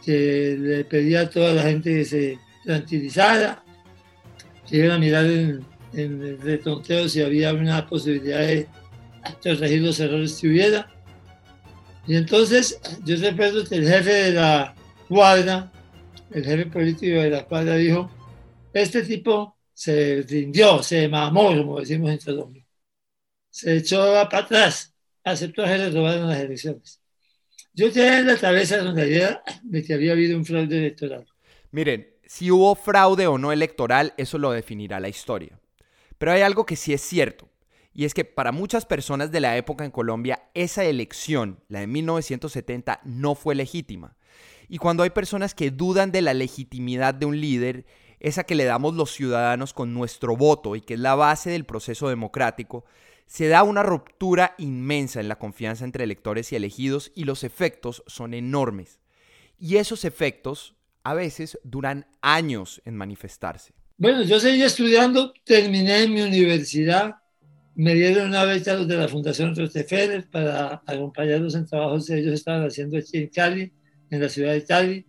que 0.05 0.55
le 0.59 0.85
pedía 0.85 1.21
a 1.21 1.29
toda 1.29 1.53
la 1.53 1.63
gente 1.63 1.93
que 1.93 2.05
se 2.05 2.39
tranquilizara, 2.63 3.63
que 4.67 4.77
iban 4.77 4.91
a 4.91 4.99
mirar 4.99 5.25
en, 5.25 5.65
en 5.93 6.23
el 6.23 6.41
retonteo 6.41 7.09
si 7.09 7.21
había 7.21 7.53
una 7.53 7.87
posibilidad 7.87 8.39
de 8.39 8.67
corregir 9.43 9.81
los 9.81 9.99
errores 9.99 10.37
que 10.39 10.47
hubiera. 10.47 10.91
Y 12.07 12.15
entonces 12.15 12.79
yo 13.05 13.15
recuerdo 13.17 13.63
que 13.65 13.75
el 13.75 13.87
jefe 13.87 14.11
de 14.11 14.31
la 14.33 14.75
cuadra 15.07 15.71
el 16.31 16.45
jefe 16.45 16.65
político 16.67 17.21
de 17.21 17.29
la 17.29 17.45
cuadra 17.45 17.75
dijo, 17.75 18.09
este 18.73 19.03
tipo 19.03 19.57
se 19.73 20.23
rindió, 20.27 20.83
se 20.83 21.07
mamó, 21.07 21.47
como 21.49 21.79
decimos 21.79 22.11
en 22.11 22.17
Colombia. 22.19 22.65
Se 23.49 23.77
echó 23.77 23.97
para 24.29 24.43
atrás, 24.43 24.93
aceptó 25.23 25.63
que 25.63 25.77
le 25.77 25.89
robaron 25.89 26.29
las 26.29 26.39
elecciones. 26.39 26.98
Yo 27.79 27.89
tenía 27.93 28.19
en 28.19 28.27
la 28.27 28.35
cabeza 28.35 28.75
la 28.81 29.05
idea 29.05 29.41
de 29.63 29.83
que 29.85 29.93
había 29.93 30.11
habido 30.11 30.37
un 30.37 30.43
fraude 30.43 30.79
electoral. 30.79 31.25
Miren, 31.71 32.09
si 32.25 32.51
hubo 32.51 32.75
fraude 32.75 33.25
o 33.25 33.37
no 33.37 33.53
electoral, 33.53 34.13
eso 34.17 34.37
lo 34.37 34.51
definirá 34.51 34.99
la 34.99 35.07
historia. 35.07 35.57
Pero 36.17 36.33
hay 36.33 36.41
algo 36.41 36.65
que 36.65 36.75
sí 36.75 36.91
es 36.91 36.99
cierto, 36.99 37.47
y 37.93 38.03
es 38.03 38.13
que 38.13 38.25
para 38.25 38.51
muchas 38.51 38.85
personas 38.85 39.31
de 39.31 39.39
la 39.39 39.55
época 39.55 39.85
en 39.85 39.91
Colombia, 39.91 40.43
esa 40.53 40.83
elección, 40.83 41.61
la 41.69 41.79
de 41.79 41.87
1970, 41.87 42.99
no 43.05 43.33
fue 43.33 43.55
legítima. 43.55 44.17
Y 44.67 44.77
cuando 44.77 45.03
hay 45.03 45.11
personas 45.11 45.55
que 45.55 45.71
dudan 45.71 46.11
de 46.11 46.21
la 46.21 46.33
legitimidad 46.33 47.13
de 47.13 47.27
un 47.27 47.39
líder, 47.39 47.85
esa 48.19 48.43
que 48.43 48.55
le 48.55 48.65
damos 48.65 48.93
los 48.95 49.13
ciudadanos 49.13 49.73
con 49.73 49.93
nuestro 49.93 50.35
voto 50.35 50.75
y 50.75 50.81
que 50.81 50.95
es 50.95 50.99
la 50.99 51.15
base 51.15 51.49
del 51.49 51.63
proceso 51.63 52.09
democrático, 52.09 52.83
se 53.29 53.47
da 53.47 53.61
una 53.61 53.83
ruptura 53.83 54.55
inmensa 54.57 55.19
en 55.19 55.27
la 55.27 55.37
confianza 55.37 55.85
entre 55.85 56.03
electores 56.03 56.51
y 56.51 56.55
elegidos 56.55 57.11
y 57.13 57.25
los 57.25 57.43
efectos 57.43 58.03
son 58.07 58.33
enormes. 58.33 58.99
Y 59.59 59.77
esos 59.77 60.03
efectos 60.03 60.75
a 61.03 61.13
veces 61.13 61.59
duran 61.63 62.07
años 62.21 62.81
en 62.85 62.97
manifestarse. 62.97 63.73
Bueno, 63.97 64.23
yo 64.23 64.39
seguí 64.39 64.63
estudiando, 64.63 65.31
terminé 65.43 66.03
en 66.03 66.13
mi 66.13 66.21
universidad, 66.21 67.17
me 67.75 67.93
dieron 67.93 68.29
una 68.29 68.45
beca 68.45 68.75
de 68.75 68.97
la 68.97 69.07
Fundación 69.07 69.55
Rockefeller 69.55 70.27
para 70.27 70.81
acompañarlos 70.87 71.53
en 71.53 71.67
trabajos 71.67 72.07
que 72.07 72.17
ellos 72.17 72.33
estaban 72.33 72.65
haciendo 72.65 72.97
aquí 72.97 73.19
en 73.19 73.27
Cali 73.27 73.71
en 74.09 74.21
la 74.21 74.29
ciudad 74.29 74.53
de 74.53 74.65
Cali. 74.65 75.05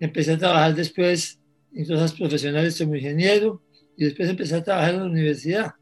Empecé 0.00 0.32
a 0.32 0.38
trabajar 0.38 0.74
después 0.74 1.38
en 1.72 1.86
cosas 1.86 2.14
profesionales 2.14 2.76
como 2.76 2.96
ingeniero 2.96 3.62
y 3.96 4.06
después 4.06 4.28
empecé 4.28 4.56
a 4.56 4.64
trabajar 4.64 4.94
en 4.94 5.00
la 5.00 5.06
universidad. 5.06 5.74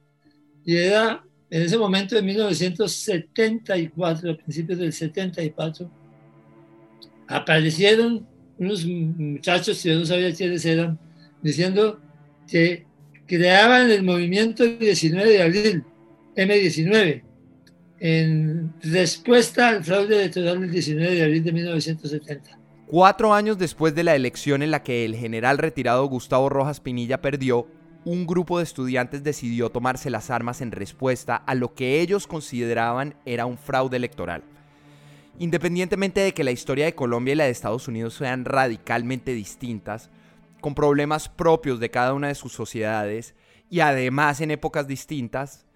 Y 0.66 0.76
era 0.76 1.25
en 1.50 1.62
ese 1.62 1.76
momento 1.76 2.14
de 2.14 2.23
1974, 2.23 4.30
a 4.30 4.37
principios 4.37 4.78
del 4.78 4.92
74, 4.92 5.90
aparecieron 7.26 8.26
unos 8.59 8.87
muchachos, 8.87 9.83
yo 9.83 9.99
no 9.99 10.07
sabía 10.07 10.33
quiénes 10.33 10.64
eran, 10.64 10.99
diciendo 11.42 12.00
que 12.47 12.87
creaban 13.26 13.90
el 13.90 14.02
movimiento 14.02 14.64
19 14.64 15.30
de 15.30 15.42
abril, 15.42 15.85
M19, 16.37 17.23
en 18.00 18.73
respuesta 18.83 19.69
al 19.69 19.85
fraude 19.85 20.16
electoral 20.16 20.61
del 20.61 20.71
19 20.71 21.14
de 21.14 21.23
abril 21.23 21.45
de 21.45 21.52
1970. 21.52 22.59
Cuatro 22.87 23.33
años 23.33 23.59
después 23.59 23.95
de 23.95 24.04
la 24.04 24.16
elección 24.16 24.62
en 24.62 24.73
la 24.73 24.83
que 24.83 25.04
el 25.04 25.14
general 25.14 25.59
retirado 25.59 26.07
Gustavo 26.07 26.49
Rojas 26.49 26.80
Pinilla 26.80 27.21
perdió, 27.21 27.69
un 28.04 28.26
grupo 28.26 28.59
de 28.59 28.64
estudiantes 28.64 29.23
decidió 29.23 29.71
tomarse 29.71 30.11
las 30.11 30.30
armas 30.30 30.61
en 30.61 30.73
respuesta 30.73 31.37
a 31.37 31.54
lo 31.54 31.75
que 31.75 32.00
ellos 32.00 32.26
consideraban 32.26 33.14
era 33.25 33.47
un 33.47 33.59
fraude 33.59 33.97
electoral. 33.97 34.42
Independientemente 35.38 36.21
de 36.21 36.33
que 36.33 36.45
la 36.45 36.50
historia 36.50 36.85
de 36.85 36.95
Colombia 36.95 37.33
y 37.33 37.37
la 37.37 37.45
de 37.45 37.50
Estados 37.50 37.88
Unidos 37.88 38.14
sean 38.14 38.45
radicalmente 38.45 39.33
distintas, 39.33 40.11
con 40.61 40.75
problemas 40.75 41.28
propios 41.28 41.80
de 41.80 41.90
cada 41.90 42.12
una 42.12 42.28
de 42.28 42.35
sus 42.35 42.52
sociedades 42.52 43.35
y 43.71 43.80
además 43.80 44.40
en 44.40 44.50
épocas 44.50 44.87
distintas, 44.87 45.66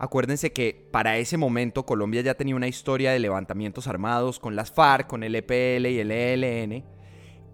Acuérdense 0.00 0.52
que 0.52 0.86
para 0.92 1.18
ese 1.18 1.36
momento 1.36 1.84
Colombia 1.84 2.20
ya 2.20 2.34
tenía 2.34 2.54
una 2.54 2.68
historia 2.68 3.10
de 3.10 3.18
levantamientos 3.18 3.88
armados 3.88 4.38
con 4.38 4.54
las 4.54 4.70
FARC, 4.70 5.08
con 5.08 5.24
el 5.24 5.34
EPL 5.34 5.86
y 5.86 5.98
el 5.98 6.12
ELN. 6.12 6.84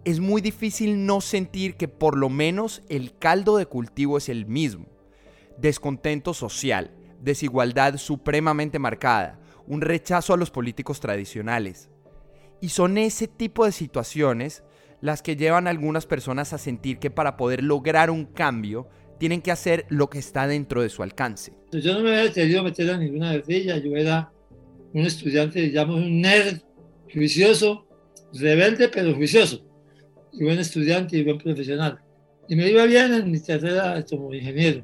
Es 0.05 0.19
muy 0.19 0.39
difícil 0.39 1.07
no 1.07 1.19
sentir 1.19 1.77
que 1.77 1.87
por 1.87 2.15
lo 2.15 2.29
menos 2.29 2.83
el 2.89 3.17
caldo 3.17 3.57
de 3.57 3.65
cultivo 3.65 4.19
es 4.19 4.29
el 4.29 4.45
mismo. 4.45 4.85
Descontento 5.57 6.35
social, 6.35 6.91
desigualdad 7.21 7.97
supremamente 7.97 8.77
marcada, 8.77 9.39
un 9.65 9.81
rechazo 9.81 10.35
a 10.35 10.37
los 10.37 10.51
políticos 10.51 10.99
tradicionales. 10.99 11.89
Y 12.61 12.69
son 12.69 12.99
ese 12.99 13.27
tipo 13.27 13.65
de 13.65 13.71
situaciones 13.71 14.63
las 15.01 15.23
que 15.23 15.35
llevan 15.35 15.65
a 15.65 15.71
algunas 15.71 16.05
personas 16.05 16.53
a 16.53 16.59
sentir 16.59 16.99
que 16.99 17.09
para 17.09 17.35
poder 17.35 17.63
lograr 17.63 18.11
un 18.11 18.25
cambio 18.25 18.87
tienen 19.17 19.41
que 19.41 19.51
hacer 19.51 19.87
lo 19.89 20.11
que 20.11 20.19
está 20.19 20.45
dentro 20.45 20.83
de 20.83 20.89
su 20.89 21.01
alcance. 21.01 21.53
Yo 21.71 21.93
no 21.95 22.01
me 22.01 22.15
había 22.15 22.31
querido 22.31 22.61
meter 22.61 22.91
a 22.91 22.97
ninguna 22.97 23.41
ellas, 23.47 23.81
yo 23.83 23.95
era 23.95 24.31
un 24.93 25.03
estudiante, 25.03 25.61
digamos, 25.61 25.95
un 25.95 26.21
nerd 26.21 26.59
juicioso, 27.11 27.87
rebelde 28.33 28.87
pero 28.89 29.15
juicioso, 29.15 29.65
y 30.37 30.43
buen 30.43 30.59
estudiante 30.59 31.17
y 31.17 31.23
buen 31.23 31.37
profesional. 31.37 31.99
Y 32.47 32.55
me 32.55 32.69
iba 32.69 32.85
bien 32.85 33.13
en 33.13 33.31
mi 33.31 33.39
carrera 33.39 34.03
como 34.09 34.33
ingeniero. 34.33 34.83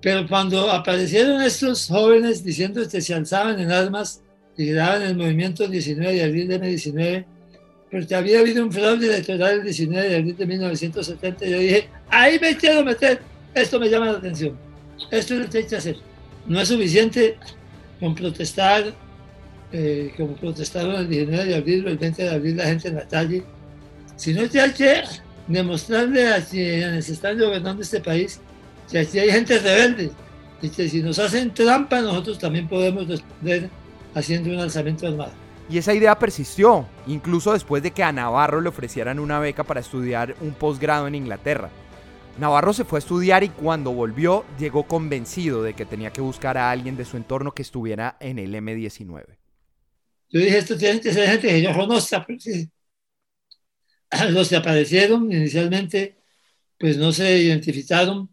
Pero 0.00 0.26
cuando 0.28 0.70
aparecieron 0.70 1.40
estos 1.42 1.88
jóvenes 1.88 2.44
diciendo 2.44 2.86
que 2.88 3.00
se 3.00 3.14
alzaban 3.14 3.58
en 3.58 3.72
armas 3.72 4.22
y 4.56 4.70
daban 4.70 5.02
el 5.02 5.16
movimiento 5.16 5.66
19 5.66 6.12
de 6.12 6.22
abril 6.22 6.48
de 6.48 6.58
19, 6.58 7.26
porque 7.90 8.14
había 8.14 8.40
habido 8.40 8.64
un 8.64 8.72
fraude 8.72 9.06
electoral 9.06 9.60
el 9.60 9.62
19 9.64 10.08
de 10.08 10.16
abril 10.16 10.36
de 10.36 10.46
1970, 10.46 11.46
y 11.46 11.50
yo 11.50 11.58
dije, 11.58 11.88
ahí 12.08 12.38
me 12.38 12.56
quiero 12.56 12.84
meter, 12.84 13.20
esto 13.54 13.80
me 13.80 13.88
llama 13.88 14.06
la 14.06 14.18
atención, 14.18 14.58
esto 15.10 15.34
es 15.34 15.40
lo 15.40 15.48
que 15.48 15.58
hay 15.58 15.66
que 15.66 15.76
hacer. 15.76 15.96
No 16.46 16.60
es 16.60 16.68
suficiente 16.68 17.38
con 17.98 18.14
protestar, 18.14 18.92
eh, 19.72 20.12
como 20.16 20.36
protestaron 20.36 20.96
el 20.96 21.08
19 21.08 21.44
de 21.46 21.54
abril 21.54 21.86
o 21.86 21.88
el 21.88 21.98
20 21.98 22.22
de 22.22 22.30
abril 22.30 22.56
la 22.56 22.66
gente 22.66 22.88
en 22.88 22.96
la 22.96 23.08
calle, 23.08 23.42
sino 24.16 24.48
que 24.48 24.60
hay 24.60 24.72
que 24.72 25.02
demostrarle 25.46 26.32
a 26.32 26.44
quienes 26.44 27.08
están 27.08 27.38
gobernando 27.38 27.82
este 27.82 28.00
país 28.00 28.40
que 28.90 28.98
aquí 28.98 29.18
hay 29.18 29.30
gente 29.30 29.58
rebelde 29.58 30.10
y 30.62 30.68
que 30.68 30.88
si 30.88 31.02
nos 31.02 31.18
hacen 31.18 31.52
trampa 31.52 32.00
nosotros 32.00 32.38
también 32.38 32.68
podemos 32.68 33.06
responder 33.08 33.68
haciendo 34.14 34.50
un 34.50 34.60
alzamiento 34.60 35.06
armado. 35.06 35.32
Y 35.68 35.78
esa 35.78 35.94
idea 35.94 36.18
persistió, 36.18 36.86
incluso 37.06 37.52
después 37.52 37.82
de 37.82 37.90
que 37.90 38.02
a 38.02 38.12
Navarro 38.12 38.60
le 38.60 38.68
ofrecieran 38.68 39.18
una 39.18 39.38
beca 39.38 39.64
para 39.64 39.80
estudiar 39.80 40.36
un 40.40 40.52
posgrado 40.52 41.06
en 41.06 41.14
Inglaterra. 41.14 41.70
Navarro 42.38 42.72
se 42.72 42.84
fue 42.84 42.98
a 42.98 43.00
estudiar 43.00 43.44
y 43.44 43.48
cuando 43.48 43.92
volvió 43.92 44.44
llegó 44.58 44.84
convencido 44.84 45.62
de 45.62 45.74
que 45.74 45.86
tenía 45.86 46.12
que 46.12 46.20
buscar 46.20 46.58
a 46.58 46.70
alguien 46.70 46.96
de 46.96 47.04
su 47.04 47.16
entorno 47.16 47.52
que 47.52 47.62
estuviera 47.62 48.16
en 48.20 48.38
el 48.38 48.54
M19. 48.54 49.24
Yo 50.30 50.40
dije, 50.40 50.58
esto 50.58 50.76
tiene 50.76 51.00
que 51.00 51.12
ser 51.12 51.28
gente 51.28 51.48
que 51.48 51.62
yo 51.62 51.72
conozca, 51.72 52.26
porque 52.26 52.68
los 54.30 54.48
que 54.48 54.56
aparecieron 54.56 55.30
inicialmente, 55.32 56.16
pues 56.78 56.96
no 56.96 57.12
se 57.12 57.38
identificaron, 57.38 58.30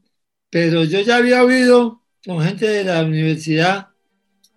pero 0.49 0.83
yo 0.83 1.01
ya 1.01 1.17
había 1.17 1.43
oído 1.43 2.03
con 2.25 2.43
gente 2.43 2.67
de 2.67 2.83
la 2.83 3.03
universidad 3.03 3.87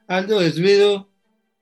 algo 0.07 0.40
de 0.40 0.50
ruido 0.50 1.11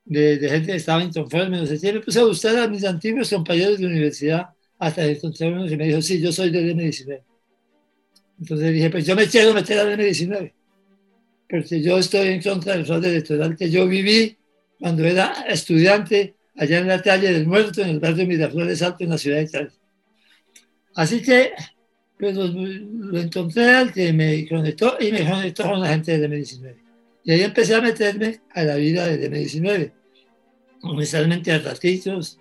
de, 0.04 0.38
gente 0.48 0.72
que 0.72 0.76
estaba 0.76 1.02
inconforme, 1.02 1.58
no 1.58 1.66
sé 1.66 1.78
qué, 1.80 1.92
me 1.92 2.00
puse 2.00 2.20
a 2.20 2.24
buscar 2.24 2.56
a 2.56 2.68
mis 2.68 2.84
antiguos 2.84 3.30
compañeros 3.30 3.78
de 3.78 3.86
universidad 3.86 4.50
hasta 4.78 5.04
encontré 5.04 5.48
uno 5.48 5.66
que 5.68 5.76
me 5.76 5.86
dijo, 5.86 6.02
sí, 6.02 6.20
yo 6.20 6.32
soy 6.32 6.50
del 6.50 6.76
M19. 6.76 7.22
Entonces 8.40 8.72
dije, 8.72 8.90
pues 8.90 9.06
yo 9.06 9.14
me 9.14 9.28
quiero 9.28 9.54
meter 9.54 9.78
al 9.78 9.96
M19, 9.96 10.52
porque 11.48 11.80
yo 11.80 11.98
estoy 11.98 12.28
en 12.28 12.42
contra 12.42 12.74
del 12.74 12.84
fraude 12.84 13.08
electoral 13.10 13.56
que 13.56 13.70
yo 13.70 13.86
viví 13.86 14.36
cuando 14.80 15.04
era 15.04 15.44
estudiante 15.48 16.34
allá 16.56 16.78
en 16.78 16.88
la 16.88 17.02
calle 17.02 17.32
del 17.32 17.46
Muerto, 17.46 17.82
en 17.82 17.90
el 17.90 18.00
barrio 18.00 18.26
Miraflores 18.26 18.82
Alto, 18.82 19.04
en 19.04 19.10
la 19.10 19.18
ciudad 19.18 19.38
de 19.38 19.50
Cali. 19.50 19.70
Así 20.94 21.22
que 21.22 21.52
pues 22.18 22.36
lo, 22.36 23.18
encontré 23.18 23.70
al 23.70 23.92
que 23.92 24.12
me 24.12 24.46
conectó 24.48 24.96
y 25.00 25.10
me 25.10 25.28
conectó 25.28 25.64
con 25.64 25.80
la 25.80 25.88
gente 25.88 26.16
del 26.16 26.30
M19. 26.30 26.76
Y 27.24 27.32
ahí 27.32 27.42
empecé 27.42 27.74
a 27.74 27.80
meterme 27.80 28.40
a 28.54 28.62
la 28.62 28.76
vida 28.76 29.08
del 29.08 29.32
M19, 29.32 29.92
inicialmente 30.84 31.50
a 31.50 31.58
ratitos, 31.58 32.38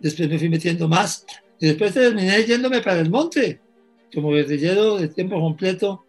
después 0.00 0.28
me 0.28 0.36
fui 0.36 0.48
metiendo 0.48 0.88
más, 0.88 1.24
y 1.60 1.68
después 1.68 1.94
terminé 1.94 2.42
yéndome 2.42 2.80
para 2.80 3.00
el 3.00 3.08
monte, 3.08 3.60
como 4.12 4.30
guerrillero 4.30 4.98
de 4.98 5.06
tiempo 5.06 5.40
completo 5.40 6.04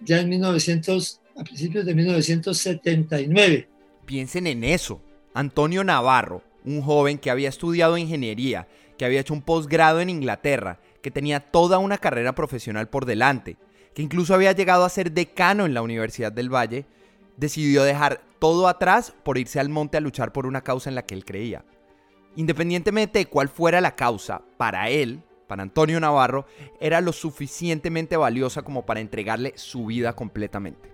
ya 0.00 0.20
en 0.20 0.28
1900, 0.28 1.20
a 1.36 1.44
principios 1.44 1.86
de 1.86 1.94
1979. 1.94 3.68
Piensen 4.04 4.48
en 4.48 4.64
eso. 4.64 5.00
Antonio 5.34 5.84
Navarro, 5.84 6.42
un 6.68 6.82
joven 6.82 7.18
que 7.18 7.30
había 7.30 7.48
estudiado 7.48 7.96
ingeniería, 7.96 8.68
que 8.96 9.04
había 9.04 9.20
hecho 9.20 9.34
un 9.34 9.42
posgrado 9.42 10.00
en 10.00 10.10
Inglaterra, 10.10 10.80
que 11.02 11.10
tenía 11.10 11.40
toda 11.40 11.78
una 11.78 11.98
carrera 11.98 12.34
profesional 12.34 12.88
por 12.88 13.06
delante, 13.06 13.56
que 13.94 14.02
incluso 14.02 14.34
había 14.34 14.52
llegado 14.52 14.84
a 14.84 14.88
ser 14.90 15.12
decano 15.12 15.64
en 15.64 15.74
la 15.74 15.82
Universidad 15.82 16.32
del 16.32 16.52
Valle, 16.52 16.84
decidió 17.36 17.84
dejar 17.84 18.20
todo 18.38 18.68
atrás 18.68 19.14
por 19.22 19.38
irse 19.38 19.60
al 19.60 19.68
monte 19.68 19.96
a 19.96 20.00
luchar 20.00 20.32
por 20.32 20.46
una 20.46 20.62
causa 20.62 20.90
en 20.90 20.94
la 20.94 21.06
que 21.06 21.14
él 21.14 21.24
creía. 21.24 21.64
Independientemente 22.36 23.20
de 23.20 23.26
cuál 23.26 23.48
fuera 23.48 23.80
la 23.80 23.96
causa, 23.96 24.42
para 24.56 24.90
él, 24.90 25.22
para 25.46 25.62
Antonio 25.62 25.98
Navarro, 25.98 26.46
era 26.80 27.00
lo 27.00 27.12
suficientemente 27.12 28.16
valiosa 28.16 28.62
como 28.62 28.84
para 28.84 29.00
entregarle 29.00 29.54
su 29.56 29.86
vida 29.86 30.12
completamente. 30.12 30.92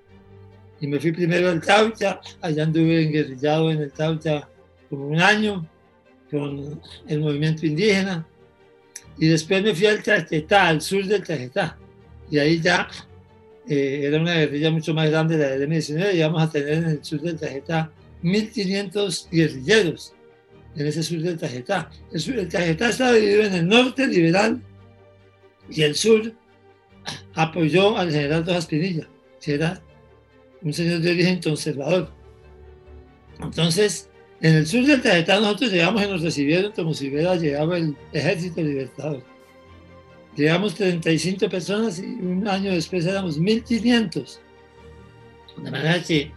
Y 0.81 0.87
me 0.87 1.01
fui 1.01 1.13
primero 1.13 1.49
al 1.49 1.61
Taucha, 1.61 2.21
allá 2.41 2.63
anduve 2.63 3.03
enguerrillado 3.03 3.71
en 3.71 3.81
el 3.81 3.93
Taucha 3.93 4.49
como 4.89 5.09
un 5.09 5.21
año 5.21 5.69
con 6.31 6.81
el 7.07 7.21
movimiento 7.21 7.67
indígena. 7.67 8.27
Y 9.19 9.29
después 9.29 9.63
me 9.63 9.75
fui 9.75 9.87
al 9.87 10.03
Tajetá, 10.03 10.69
al 10.69 10.81
sur 10.81 11.05
del 11.05 11.23
Tajetá. 11.23 11.79
Y 12.31 12.39
ahí 12.39 12.61
ya 12.61 12.89
eh, 13.69 14.03
era 14.05 14.21
una 14.21 14.35
guerrilla 14.35 14.71
mucho 14.71 14.93
más 14.95 15.09
grande 15.09 15.39
la 15.39 15.49
del 15.51 15.69
M19. 15.69 16.15
Íbamos 16.15 16.43
a 16.43 16.51
tener 16.51 16.75
en 16.75 16.85
el 16.85 17.05
sur 17.05 17.21
del 17.21 17.39
Tajetá 17.39 17.91
1.500 18.23 19.29
guerrilleros 19.31 20.15
en 20.77 20.87
ese 20.87 21.03
sur 21.03 21.21
del 21.21 21.39
Tajetá. 21.39 21.91
El, 22.13 22.21
sur, 22.21 22.35
del 22.35 22.49
Tajetá 22.49 22.89
estaba 22.89 23.13
dividido 23.13 23.45
en 23.45 23.55
el 23.55 23.69
norte 23.69 24.07
liberal 24.07 24.61
y 25.71 25.83
el 25.83 25.95
sur 25.95 26.33
apoyó 27.35 27.97
al 27.97 28.11
general 28.11 28.47
Rojas 28.47 28.67
Pinilla, 28.67 29.09
que 29.41 29.55
era 29.55 29.81
un 30.63 30.73
señor 30.73 31.01
de 31.01 31.11
origen 31.11 31.41
conservador. 31.41 32.11
Entonces, 33.41 34.09
en 34.41 34.55
el 34.57 34.67
sur 34.67 34.85
del 34.85 35.01
Tajetá 35.01 35.41
nosotros 35.41 35.73
llegamos 35.73 36.03
y 36.03 36.07
nos 36.07 36.23
recibieron 36.23 36.73
como 36.73 36.93
si 36.93 37.09
hubiera 37.09 37.37
llegado 37.37 37.75
el 37.75 37.97
ejército 38.13 38.61
libertador. 38.61 39.23
Llegamos 40.37 40.75
35 40.75 41.49
personas 41.49 41.99
y 41.99 42.07
un 42.07 42.47
año 42.49 42.73
después 42.73 43.07
éramos 43.07 43.39
1500. 43.39 44.41
De 45.63 45.71
manera 45.71 46.03
que 46.03 46.33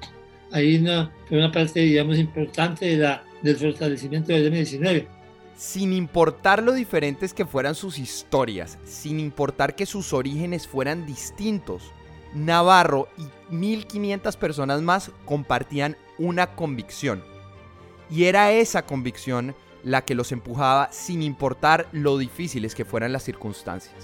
ahí 0.52 0.86
fue 1.28 1.38
una 1.38 1.52
parte, 1.52 1.80
digamos, 1.80 2.18
importante 2.18 2.86
de 2.86 2.98
la 2.98 3.24
del 3.42 3.56
fortalecimiento 3.56 4.32
del 4.32 4.52
M19. 4.52 5.08
Sin 5.56 5.94
importar 5.94 6.62
lo 6.62 6.74
diferentes 6.74 7.34
que 7.34 7.46
fueran 7.46 7.76
sus 7.76 7.98
historias, 7.98 8.78
sin 8.86 9.20
importar 9.20 9.76
que 9.76 9.86
sus 9.86 10.14
orígenes 10.14 10.68
fueran 10.68 11.06
distintos, 11.06 11.92
Navarro 12.34 13.08
y 13.18 13.54
1500 13.54 14.38
personas 14.38 14.82
más 14.82 15.12
compartían 15.26 15.98
una 16.20 16.56
convicción. 16.56 17.24
Y 18.10 18.26
era 18.26 18.52
esa 18.52 18.86
convicción 18.86 19.56
la 19.84 20.04
que 20.04 20.16
los 20.16 20.32
empujaba 20.32 20.90
sin 20.92 21.22
importar 21.22 21.88
lo 21.92 22.18
difíciles 22.18 22.76
que 22.76 22.86
fueran 22.86 23.14
las 23.14 23.24
circunstancias. 23.24 23.96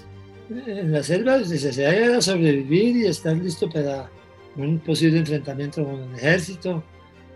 En 0.50 0.92
la 0.92 1.02
selva 1.02 1.38
la 1.38 1.46
necesidad 1.46 1.94
era 1.94 2.20
sobrevivir 2.20 2.96
y 2.96 3.06
estar 3.06 3.36
listo 3.36 3.68
para 3.68 4.10
un 4.56 4.78
posible 4.78 5.18
enfrentamiento 5.18 5.84
con 5.84 6.00
el 6.00 6.14
ejército, 6.14 6.82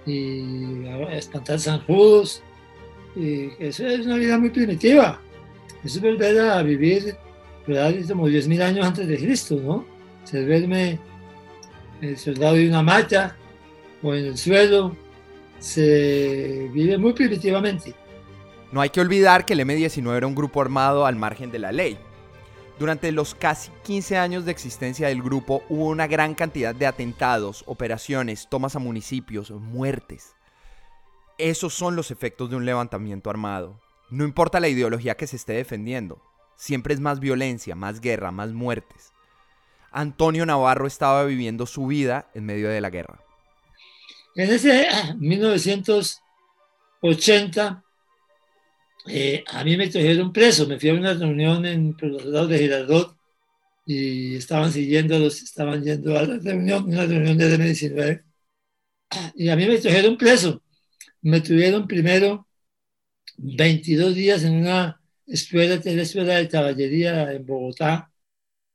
y 0.07 0.87
espantar 1.11 1.61
zanjudos. 1.61 2.43
Y 3.15 3.51
eso 3.59 3.87
es 3.87 4.07
una 4.07 4.17
vida 4.17 4.39
muy 4.39 4.51
primitiva. 4.51 5.21
Eso 5.85 5.99
es 5.99 6.01
volver 6.01 6.41
a 6.41 6.63
vivir 6.63 7.17
como 7.67 8.29
10.000 8.29 8.63
años 8.63 8.87
antes 8.87 9.07
de 9.07 9.19
Cristo, 9.19 9.61
¿no? 9.63 9.85
Se 10.25 10.45
duerme 10.45 10.99
el 12.01 12.17
soldado 12.17 12.55
de 12.55 12.69
una 12.69 12.83
mata 12.83 13.37
o 14.03 14.15
en 14.15 14.27
el 14.27 14.39
suelo, 14.39 14.97
se 15.59 16.69
vive 16.73 16.99
muy 16.99 17.13
primitivamente. 17.13 17.95
No 18.71 18.81
hay 18.81 18.91
que 18.91 19.01
olvidar 19.01 19.47
que 19.47 19.55
el 19.55 19.61
M-19 19.61 20.17
era 20.17 20.27
un 20.27 20.35
grupo 20.35 20.61
armado 20.61 21.07
al 21.07 21.17
margen 21.17 21.51
de 21.51 21.59
la 21.59 21.73
ley. 21.73 21.99
Durante 22.79 23.11
los 23.11 23.35
casi 23.35 23.71
15 23.83 24.19
años 24.19 24.45
de 24.45 24.53
existencia 24.53 25.09
del 25.09 25.23
grupo 25.23 25.63
hubo 25.69 25.87
una 25.89 26.07
gran 26.07 26.35
cantidad 26.35 26.75
de 26.75 26.87
atentados, 26.87 27.65
operaciones, 27.67 28.47
tomas 28.49 28.77
a 28.77 28.79
municipios, 28.79 29.51
muertes. 29.51 30.37
Esos 31.39 31.75
son 31.75 31.97
los 31.97 32.11
efectos 32.11 32.51
de 32.51 32.57
un 32.57 32.67
levantamiento 32.67 33.31
armado. 33.31 33.81
No 34.11 34.25
importa 34.25 34.61
la 34.61 34.69
ideología 34.69 35.17
que 35.17 35.27
se 35.27 35.37
esté 35.37 35.55
defendiendo, 35.55 36.23
siempre 36.57 36.95
es 36.95 37.01
más 37.01 37.21
violencia, 37.21 37.75
más 37.75 38.01
guerra, 38.01 38.31
más 38.31 38.53
muertes. 38.53 39.13
Antonio 39.91 40.47
Navarro 40.47 40.87
estaba 40.87 41.25
viviendo 41.25 41.67
su 41.67 41.87
vida 41.87 42.31
en 42.35 42.45
medio 42.45 42.69
de 42.69 42.81
la 42.81 42.91
guerra. 42.91 43.28
En 44.39 44.51
ese 44.53 44.87
1980 45.19 47.85
eh, 49.09 49.43
a 49.49 49.65
mí 49.65 49.77
me 49.77 49.89
trajeron 49.89 50.33
preso, 50.33 50.69
me 50.69 50.79
fui 50.79 50.91
a 50.91 50.95
una 50.95 51.15
reunión 51.15 51.67
en 51.67 51.97
los 52.01 52.25
lados 52.25 52.51
de 52.51 52.59
Girardot 52.59 53.17
y 53.85 54.37
estaban 54.37 54.71
siguiéndolos, 54.71 55.43
estaban 55.43 55.83
yendo 55.83 56.17
a 56.17 56.23
la 56.23 56.39
reunión, 56.39 56.85
una 56.85 57.05
reunión 57.05 57.37
de 57.37 57.59
M19, 57.59 58.23
y 59.35 59.49
a 59.49 59.57
mí 59.57 59.67
me 59.67 59.79
trajeron 59.79 60.17
preso. 60.17 60.63
Me 61.21 61.41
tuvieron 61.41 61.89
primero 61.89 62.47
22 63.39 64.15
días 64.15 64.45
en 64.45 64.55
una 64.55 65.01
escuela, 65.27 65.81
en 65.85 65.97
la 65.97 66.03
escuela 66.03 66.37
de 66.37 66.49
caballería 66.49 67.33
en 67.33 67.45
Bogotá, 67.45 68.13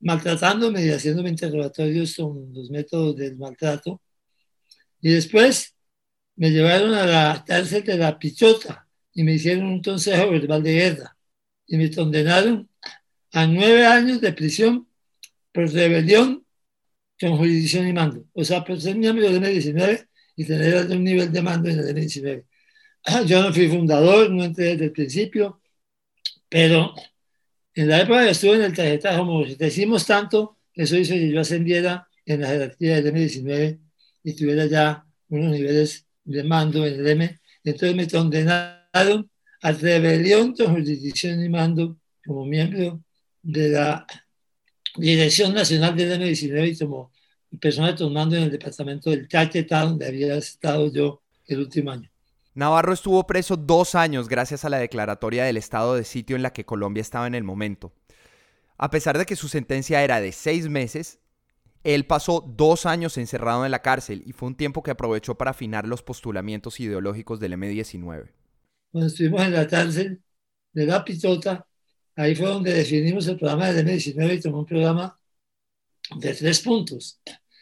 maltratándome 0.02 0.86
y 0.86 0.90
haciéndome 0.90 1.30
interrogatorios 1.30 2.18
con 2.18 2.54
los 2.54 2.70
métodos 2.70 3.16
del 3.16 3.38
maltrato. 3.38 4.02
Y 5.04 5.12
después 5.12 5.76
me 6.36 6.50
llevaron 6.50 6.96
a 6.96 7.06
la 7.06 7.44
cárcel 7.46 7.84
de 7.84 7.98
la 7.98 8.18
Pichota, 8.18 8.84
y 9.14 9.24
me 9.24 9.34
hicieron 9.34 9.66
un 9.66 9.82
consejo 9.82 10.32
verbal 10.32 10.64
de 10.64 10.74
guerra 10.74 11.18
y 11.68 11.78
me 11.78 11.92
condenaron 11.92 12.70
a 13.32 13.48
nueve 13.48 13.86
años 13.86 14.22
de 14.22 14.34
prisión 14.34 14.88
por 15.52 15.72
rebelión 15.72 16.46
con 17.20 17.38
jurisdicción 17.38 17.88
y 17.88 17.94
mando. 17.94 18.26
O 18.34 18.44
sea, 18.44 18.64
por 18.64 18.82
ser 18.82 18.96
miembro 18.96 19.30
del 19.30 19.42
M19 19.42 20.08
y 20.36 20.46
tener 20.46 20.86
un 20.90 21.04
nivel 21.04 21.32
de 21.32 21.42
mando 21.42 21.70
en 21.70 21.80
el 21.80 21.96
M19. 21.96 22.46
Yo 23.28 23.42
no 23.44 23.54
fui 23.54 23.68
fundador, 23.70 24.32
no 24.32 24.44
entré 24.44 24.66
desde 24.72 24.86
el 24.86 24.92
principio, 24.92 25.62
pero 26.50 26.94
en 27.76 27.88
la 27.88 28.02
época 28.02 28.26
que 28.26 28.32
estuve 28.32 28.56
en 28.56 28.64
el 28.64 28.74
tarjeta, 28.74 29.18
como 29.18 29.46
decimos 29.46 30.06
tanto, 30.06 30.58
eso 30.74 30.98
hizo 30.98 31.14
que 31.14 31.32
yo 31.32 31.40
ascendiera 31.40 32.08
en 32.26 32.42
la 32.42 32.48
jerarquía 32.48 33.02
del 33.02 33.14
M19 33.14 33.80
y 34.24 34.34
tuviera 34.34 34.66
ya 34.66 35.06
unos 35.30 35.52
niveles 35.52 36.06
de 36.24 36.44
mando 36.44 36.86
en 36.86 36.94
el 37.00 37.08
M. 37.08 37.40
Entonces 37.64 37.96
me 37.96 38.08
condenaron 38.08 39.30
a 39.62 39.72
rebelión 39.72 40.54
con 40.56 40.74
jurisdicción 40.74 41.44
y 41.44 41.50
mando 41.50 41.98
como 42.26 42.46
miembro 42.46 43.02
de 43.42 43.70
la 43.70 44.06
Dirección 44.96 45.54
Nacional 45.54 45.96
de 45.96 46.18
la 46.18 46.66
y 46.68 46.78
como 46.78 47.12
persona 47.60 47.96
tomando 47.96 48.36
en 48.36 48.44
el 48.44 48.52
departamento 48.52 49.10
del 49.10 49.28
Caquetá, 49.28 49.86
donde 49.86 50.08
había 50.08 50.36
estado 50.36 50.92
yo 50.92 51.22
el 51.48 51.60
último 51.60 51.92
año. 51.92 52.10
Navarro 52.56 52.94
estuvo 52.94 53.26
preso 53.26 53.58
dos 53.58 53.96
años 53.96 54.28
gracias 54.28 54.64
a 54.64 54.70
la 54.70 54.78
declaratoria 54.78 55.44
del 55.44 55.58
estado 55.58 55.96
de 55.96 56.04
sitio 56.04 56.36
en 56.36 56.44
la 56.44 56.54
que 56.54 56.66
Colombia 56.66 57.02
estaba 57.02 57.26
en 57.26 57.36
el 57.36 57.44
momento. 57.44 57.92
A 58.78 58.92
pesar 58.92 59.18
de 59.18 59.26
que 59.26 59.36
su 59.36 59.48
sentencia 59.48 60.04
era 60.04 60.22
de 60.22 60.32
seis 60.32 60.70
meses, 60.70 61.20
él 61.84 62.06
pasó 62.06 62.42
dos 62.56 62.86
años 62.86 63.18
encerrado 63.18 63.66
en 63.66 63.72
la 63.72 63.82
cárcel 63.82 64.24
y 64.26 64.32
fue 64.32 64.48
un 64.48 64.56
tiempo 64.56 64.84
que 64.84 64.92
aprovechó 64.92 65.36
para 65.36 65.52
afinar 65.52 65.88
los 65.88 66.02
postulamientos 66.02 66.80
ideológicos 66.80 67.40
del 67.40 67.54
M-19. 67.54 68.32
Cuando 68.92 69.08
estuvimos 69.08 69.42
en 69.42 69.54
la 69.54 69.68
cárcel 69.68 70.22
de 70.72 70.86
la 70.86 71.04
Pitota, 71.04 71.68
ahí 72.16 72.36
fue 72.36 72.48
donde 72.48 72.74
definimos 72.74 73.28
el 73.28 73.38
programa 73.38 73.72
del 73.72 73.88
M-19 73.88 74.38
y 74.38 74.42
tomó 74.42 74.60
un 74.60 74.66
programa 74.66 75.20
de 76.16 76.34
tres 76.34 76.62
puntos. 76.62 77.20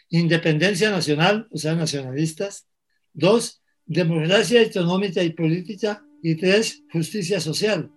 Independencia 0.10 0.91
nacional, 0.91 1.47
o 1.51 1.57
sea, 1.57 1.73
nacionalistas. 1.73 2.67
Dos, 3.13 3.62
democracia 3.86 4.62
económica 4.62 5.23
y 5.23 5.31
política. 5.31 6.05
Y 6.21 6.36
tres, 6.36 6.84
justicia 6.91 7.39
social. 7.39 7.89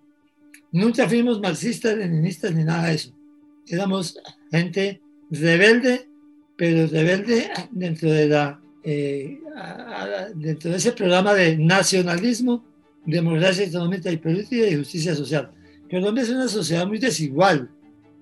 Nunca 0.71 1.07
fuimos 1.07 1.39
marxistas, 1.39 1.95
leninistas 1.95 2.53
ni 2.53 2.63
nada 2.63 2.87
de 2.87 2.95
eso. 2.95 3.15
Éramos 3.67 4.17
gente 4.49 5.01
rebelde 5.29 6.09
pero 6.55 6.87
rebelde 6.87 7.49
dentro 7.71 8.09
de, 8.11 8.27
la, 8.27 8.59
eh, 8.83 9.39
dentro 10.35 10.71
de 10.71 10.77
ese 10.77 10.91
programa 10.93 11.33
de 11.33 11.57
nacionalismo, 11.57 12.63
democracia 13.05 13.65
económica 13.65 14.11
y 14.11 14.17
política 14.17 14.67
y 14.67 14.77
justicia 14.77 15.15
social. 15.15 15.51
Colombia 15.89 16.23
es 16.23 16.29
una 16.29 16.47
sociedad 16.47 16.87
muy 16.87 16.97
desigual 16.97 17.69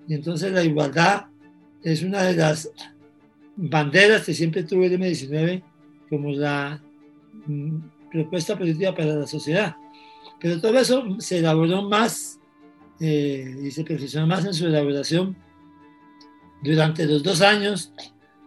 y 0.07 0.15
entonces 0.15 0.51
la 0.51 0.63
igualdad 0.63 1.25
es 1.83 2.03
una 2.03 2.23
de 2.23 2.35
las 2.35 2.69
banderas 3.55 4.25
que 4.25 4.33
siempre 4.33 4.63
tuvo 4.63 4.83
el 4.83 4.99
M19 4.99 5.63
como 6.09 6.31
la 6.31 6.81
mm, 7.45 7.77
propuesta 8.11 8.57
política 8.57 8.93
para 8.93 9.15
la 9.15 9.27
sociedad. 9.27 9.75
Pero 10.39 10.59
todo 10.59 10.77
eso 10.77 11.05
se 11.19 11.39
elaboró 11.39 11.83
más 11.83 12.39
eh, 12.99 13.57
y 13.63 13.71
se 13.71 13.83
perfeccionó 13.83 14.27
más 14.27 14.45
en 14.45 14.53
su 14.53 14.65
elaboración 14.65 15.35
durante 16.63 17.05
los 17.05 17.23
dos 17.23 17.41
años 17.41 17.93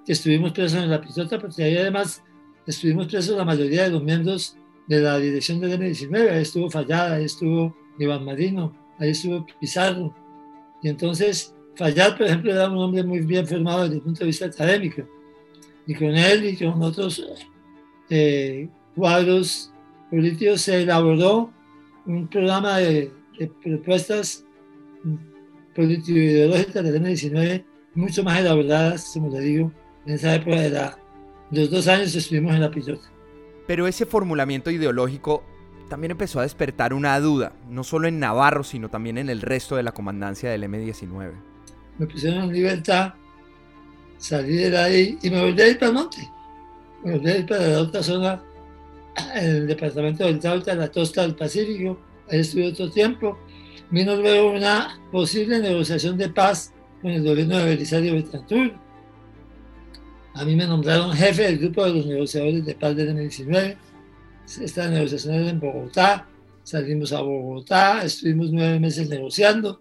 que 0.07 0.13
estuvimos 0.13 0.53
presos 0.53 0.83
en 0.83 0.91
la 0.91 1.01
pistota, 1.01 1.39
porque 1.39 1.65
ahí 1.65 1.77
además 1.77 2.23
estuvimos 2.65 3.09
presos 3.09 3.37
la 3.37 3.45
mayoría 3.45 3.83
de 3.83 3.91
los 3.91 4.03
miembros 4.03 4.57
de 4.87 5.01
la 5.01 5.19
dirección 5.19 5.61
del 5.61 5.79
M19. 5.81 6.31
Ahí 6.31 6.43
estuvo 6.43 6.71
Fallada, 6.71 7.17
ahí 7.17 7.25
estuvo 7.25 7.77
Iván 7.99 8.25
Marino, 8.25 8.73
ahí 8.99 9.11
estuvo 9.11 9.45
Pizarro. 9.61 10.15
Y 10.81 10.89
entonces, 10.89 11.53
Fallada, 11.75 12.17
por 12.17 12.27
ejemplo, 12.27 12.53
era 12.53 12.71
un 12.71 12.79
hombre 12.79 13.03
muy 13.03 13.21
bien 13.21 13.45
formado 13.47 13.83
desde 13.83 13.97
el 13.97 14.03
punto 14.03 14.21
de 14.21 14.27
vista 14.27 14.47
académico. 14.47 15.03
Y 15.89 15.95
con 15.95 16.17
él 16.17 16.45
y 16.45 16.57
con 16.57 16.81
otros 16.81 17.27
eh, 18.09 18.69
cuadros 18.95 19.73
políticos 20.09 20.61
se 20.61 20.83
elaboró 20.83 21.53
un 22.07 22.29
programa 22.29 22.79
de, 22.79 23.11
de 23.39 23.49
propuestas 23.63 24.45
político-ideológicas 25.75 26.85
del 26.85 27.03
M19 27.03 27.65
mucho 27.97 28.23
más 28.23 28.39
elaboradas, 28.39 29.11
como 29.13 29.31
le 29.31 29.41
digo, 29.41 29.73
en 30.07 30.15
esa 30.15 30.35
época 30.35 30.61
de 30.61 30.91
los 31.51 31.71
dos 31.71 31.89
años 31.89 32.15
estuvimos 32.15 32.55
en 32.55 32.61
la 32.61 32.71
pilota. 32.71 33.09
Pero 33.67 33.87
ese 33.87 34.07
formulamiento 34.07 34.71
ideológico 34.71 35.43
también 35.89 36.13
empezó 36.13 36.41
a 36.41 36.43
despertar 36.43 36.95
una 36.95 37.19
duda, 37.21 37.53
no 37.69 37.85
solo 37.85 38.09
en 38.09 38.19
Navarro, 38.21 38.65
sino 38.65 38.89
también 38.89 39.19
en 39.19 39.29
el 39.29 39.43
resto 39.43 39.77
de 39.77 39.83
la 39.83 39.93
comandancia 39.93 40.51
del 40.51 40.65
M-19. 40.65 41.33
Me 41.99 42.07
pusieron 42.07 42.45
en 42.45 42.53
libertad, 42.53 43.15
salí 44.19 44.57
de 44.57 44.79
ahí 44.79 45.19
y 45.23 45.31
me 45.31 45.41
volví 45.41 45.63
a 45.63 45.69
ir 45.69 45.79
para 45.79 45.89
el 45.89 45.95
monte. 45.95 46.29
Me 47.05 47.13
volví 47.13 47.31
a 47.31 47.39
ir 47.39 47.47
para 47.47 47.67
la 47.67 47.81
otra 47.81 48.03
zona, 48.03 48.43
en 49.35 49.45
el 49.45 49.67
departamento 49.67 50.25
del 50.25 50.39
Tauta, 50.39 50.75
la 50.75 50.91
costa 50.91 51.23
del 51.23 51.35
Pacífico. 51.35 51.99
Ahí 52.31 52.41
estuve 52.41 52.69
otro 52.69 52.91
tiempo. 52.91 53.39
Vino 53.91 54.17
luego 54.17 54.53
una 54.53 55.01
posible 55.11 55.59
negociación 55.61 56.19
de 56.19 56.29
paz 56.29 56.73
con 57.01 57.13
el 57.13 57.25
gobierno 57.25 57.57
de 57.59 57.65
Belisario 57.65 58.15
Betancourt 58.15 58.86
a 60.37 60.45
mí 60.45 60.55
me 60.55 60.67
nombraron 60.67 61.13
jefe 61.13 61.45
del 61.45 61.59
grupo 61.59 61.85
de 61.85 61.95
los 61.95 62.07
negociadores 62.07 62.65
de 62.65 62.75
paz 62.75 62.95
del 62.95 63.17
M19. 63.17 63.77
Estas 64.61 64.91
negociaciones 64.91 65.51
en 65.51 65.61
Bogotá. 65.61 66.29
Salimos 66.63 67.13
a 67.13 67.23
Bogotá, 67.23 68.05
estuvimos 68.05 68.53
nueve 68.53 68.79
meses 68.79 69.09
negociando. 69.09 69.81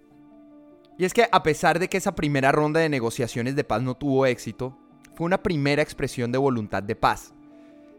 Y 0.97 1.03
es 1.03 1.13
que 1.13 1.27
a 1.29 1.43
pesar 1.43 1.77
de 1.77 1.89
que 1.89 1.97
esa 1.97 2.15
primera 2.15 2.53
ronda 2.53 2.79
de 2.79 2.87
negociaciones 2.87 3.55
de 3.55 3.65
paz 3.65 3.81
no 3.81 3.95
tuvo 3.95 4.25
éxito, 4.25 4.77
fue 5.13 5.25
una 5.25 5.43
primera 5.43 5.81
expresión 5.81 6.31
de 6.31 6.37
voluntad 6.37 6.81
de 6.81 6.95
paz. 6.95 7.33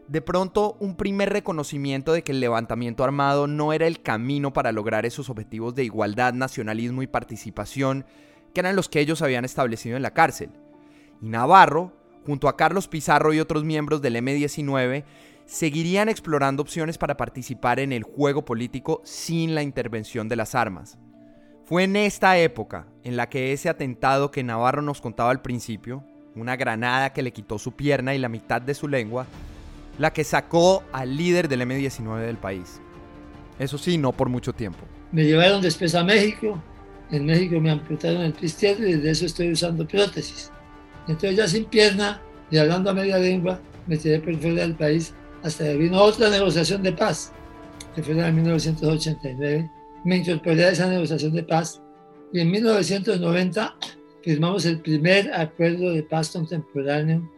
De 0.07 0.21
pronto, 0.21 0.77
un 0.79 0.95
primer 0.95 1.29
reconocimiento 1.29 2.13
de 2.13 2.23
que 2.23 2.31
el 2.31 2.39
levantamiento 2.39 3.03
armado 3.03 3.45
no 3.45 3.71
era 3.71 3.85
el 3.85 4.01
camino 4.01 4.51
para 4.53 4.71
lograr 4.71 5.05
esos 5.05 5.29
objetivos 5.29 5.75
de 5.75 5.83
igualdad, 5.83 6.33
nacionalismo 6.33 7.03
y 7.03 7.07
participación 7.07 8.05
que 8.53 8.61
eran 8.61 8.75
los 8.75 8.89
que 8.89 8.99
ellos 8.99 9.21
habían 9.21 9.45
establecido 9.45 9.95
en 9.95 10.01
la 10.01 10.13
cárcel. 10.13 10.49
Y 11.21 11.27
Navarro 11.27 11.96
junto 12.27 12.49
a 12.49 12.57
Carlos 12.57 12.89
Pizarro 12.89 13.33
y 13.33 13.39
otros 13.39 13.63
miembros 13.63 14.01
del 14.01 14.17
M-19, 14.17 15.05
seguirían 15.45 16.09
explorando 16.09 16.61
opciones 16.61 16.97
para 16.97 17.15
participar 17.15 17.79
en 17.79 17.93
el 17.93 18.03
juego 18.03 18.43
político 18.43 19.01
sin 19.05 19.55
la 19.55 19.63
intervención 19.63 20.27
de 20.27 20.35
las 20.35 20.53
armas. 20.53 20.97
Fue 21.63 21.85
en 21.85 21.95
esta 21.95 22.37
época 22.37 22.85
en 23.05 23.15
la 23.15 23.29
que 23.29 23.53
ese 23.53 23.69
atentado 23.69 24.29
que 24.29 24.43
Navarro 24.43 24.81
nos 24.81 24.99
contaba 24.99 25.31
al 25.31 25.41
principio, 25.41 26.03
una 26.35 26.57
granada 26.57 27.13
que 27.13 27.23
le 27.23 27.31
quitó 27.31 27.57
su 27.59 27.77
pierna 27.77 28.13
y 28.13 28.19
la 28.19 28.27
mitad 28.27 28.61
de 28.61 28.73
su 28.73 28.89
lengua, 28.89 29.25
la 29.97 30.11
que 30.11 30.25
sacó 30.25 30.83
al 30.91 31.15
líder 31.15 31.47
del 31.47 31.61
M-19 31.61 32.25
del 32.25 32.37
país. 32.37 32.81
Eso 33.57 33.77
sí, 33.77 33.97
no 33.97 34.11
por 34.11 34.27
mucho 34.27 34.51
tiempo. 34.51 34.79
Me 35.13 35.23
llevaron 35.23 35.61
después 35.61 35.95
a 35.95 36.03
México. 36.03 36.61
En 37.09 37.25
México 37.25 37.57
me 37.61 37.71
amputaron 37.71 38.21
el 38.21 38.33
pie 38.33 38.49
y 38.79 38.81
desde 38.81 39.11
eso 39.11 39.25
estoy 39.25 39.53
usando 39.53 39.87
prótesis. 39.87 40.51
Entonces 41.07 41.37
ya 41.37 41.47
sin 41.47 41.65
pierna 41.65 42.21
y 42.51 42.57
hablando 42.57 42.89
a 42.89 42.93
media 42.93 43.17
lengua, 43.17 43.59
me 43.87 43.97
tiré 43.97 44.19
por 44.19 44.35
fuera 44.35 44.61
del 44.61 44.75
país 44.75 45.13
hasta 45.43 45.63
que 45.63 45.77
vino 45.77 46.01
otra 46.01 46.29
negociación 46.29 46.83
de 46.83 46.91
paz, 46.91 47.31
que 47.95 48.03
fue 48.03 48.13
en 48.13 48.35
1989. 48.35 49.71
Me 50.03 50.17
incorporé 50.17 50.65
a 50.65 50.71
esa 50.71 50.87
negociación 50.87 51.33
de 51.33 51.43
paz 51.43 51.81
y 52.33 52.39
en 52.39 52.51
1990 52.51 53.75
firmamos 54.23 54.65
el 54.65 54.81
primer 54.81 55.33
acuerdo 55.33 55.91
de 55.91 56.03
paz 56.03 56.31
contemporáneo 56.31 57.29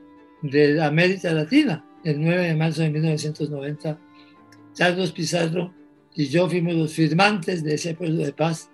de 0.42 0.82
América 0.82 1.32
Latina, 1.32 1.86
el 2.04 2.22
9 2.22 2.48
de 2.48 2.56
marzo 2.56 2.82
de 2.82 2.90
1990. 2.90 4.00
Carlos 4.78 5.12
Pizarro 5.12 5.74
y 6.16 6.28
yo 6.28 6.50
fuimos 6.50 6.74
los 6.74 6.94
firmantes 6.94 7.64
de 7.64 7.76
ese 7.76 7.92
acuerdo 7.92 8.18
de 8.18 8.34
paz 8.34 8.70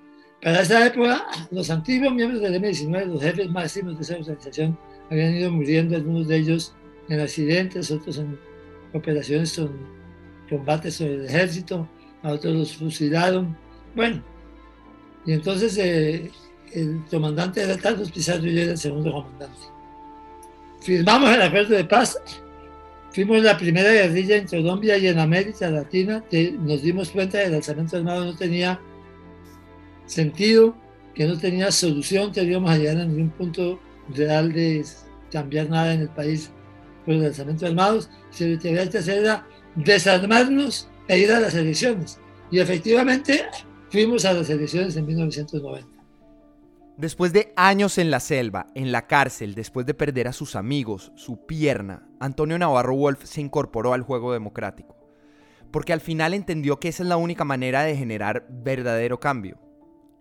para 0.46 0.62
esa 0.62 0.86
época, 0.86 1.26
los 1.50 1.72
antiguos 1.72 2.14
miembros 2.14 2.40
del 2.40 2.54
M-19, 2.54 3.06
los 3.08 3.24
jefes 3.24 3.50
máximos 3.50 3.96
de 3.96 4.04
esa 4.04 4.14
organización, 4.14 4.78
habían 5.10 5.34
ido 5.34 5.52
muriendo, 5.52 5.96
algunos 5.96 6.28
de 6.28 6.38
ellos 6.38 6.76
en 7.10 7.20
accidentes, 7.20 7.90
otros 7.90 8.20
en 8.20 8.38
operaciones 8.94 9.56
con 9.58 9.72
combates 10.48 10.98
sobre 10.98 11.16
el 11.16 11.26
ejército, 11.26 11.90
a 12.22 12.34
otros 12.34 12.54
los 12.54 12.76
fusilaron. 12.78 13.58
Bueno, 13.96 14.22
y 15.26 15.34
entonces 15.34 15.80
eh, 15.80 16.30
el 16.74 17.02
comandante 17.10 17.64
era 17.64 17.76
Carlos 17.76 18.12
Pizarro 18.12 18.46
y 18.46 18.54
yo 18.54 18.62
era 18.62 18.72
el 18.74 18.78
segundo 18.78 19.14
comandante. 19.14 19.62
Firmamos 20.82 21.32
el 21.32 21.42
acuerdo 21.42 21.76
de 21.76 21.86
paz. 21.86 22.20
Fuimos 23.10 23.42
la 23.42 23.58
primera 23.58 23.92
guerrilla 23.92 24.38
en 24.38 24.48
Colombia 24.48 24.96
y 25.00 25.08
en 25.08 25.18
América 25.18 25.72
Latina 25.72 26.24
que 26.30 26.52
nos 26.52 26.84
dimos 26.84 27.10
cuenta 27.10 27.40
que 27.40 27.46
el 27.46 27.56
alzamiento 27.56 27.98
armado 27.98 28.26
no 28.26 28.36
tenía 28.36 28.80
sentido, 30.06 30.76
que 31.14 31.26
no 31.26 31.38
tenía 31.38 31.72
solución, 31.72 32.32
que 32.32 32.44
íbamos 32.44 32.72
a 32.72 32.78
llegar 32.78 32.98
a 32.98 33.06
ningún 33.06 33.30
punto 33.32 33.80
real 34.10 34.52
de 34.52 34.86
cambiar 35.32 35.70
nada 35.70 35.94
en 35.94 36.02
el 36.02 36.10
país 36.10 36.52
por 37.06 37.14
el 37.14 37.24
lanzamiento 37.24 37.66
de 37.66 37.72
armados, 37.72 38.10
si 38.32 38.54
lo 38.54 38.60
que 38.60 38.70
había 38.70 38.90
que 38.90 38.98
hacer 38.98 39.20
era 39.20 39.48
desarmarnos 39.76 40.90
e 41.08 41.20
ir 41.20 41.32
a 41.32 41.40
las 41.40 41.54
elecciones. 41.54 42.20
Y 42.52 42.60
efectivamente 42.60 43.46
fuimos 43.90 44.26
a 44.26 44.34
las 44.34 44.50
elecciones 44.50 44.96
en 44.96 45.06
1990. 45.06 45.96
Después 46.98 47.34
de 47.34 47.52
años 47.58 47.98
en 47.98 48.10
la 48.10 48.22
selva, 48.22 48.68
en 48.74 48.94
la 48.94 49.06
cárcel, 49.06 49.54
después 49.54 49.86
de 49.86 49.94
perder 49.94 50.30
a 50.30 50.34
sus 50.34 50.56
amigos, 50.56 51.12
su 51.16 51.46
pierna, 51.46 52.08
Antonio 52.22 52.58
Navarro 52.58 52.96
Wolf 52.96 53.26
se 53.26 53.42
incorporó 53.42 53.94
al 53.94 54.02
juego 54.02 54.32
democrático. 54.32 54.96
Porque 55.72 55.92
al 55.92 56.00
final 56.00 56.34
entendió 56.34 56.80
que 56.80 56.88
esa 56.88 57.04
es 57.04 57.10
la 57.10 57.18
única 57.18 57.44
manera 57.44 57.84
de 57.84 57.98
generar 57.98 58.48
verdadero 58.50 59.20
cambio. 59.20 59.60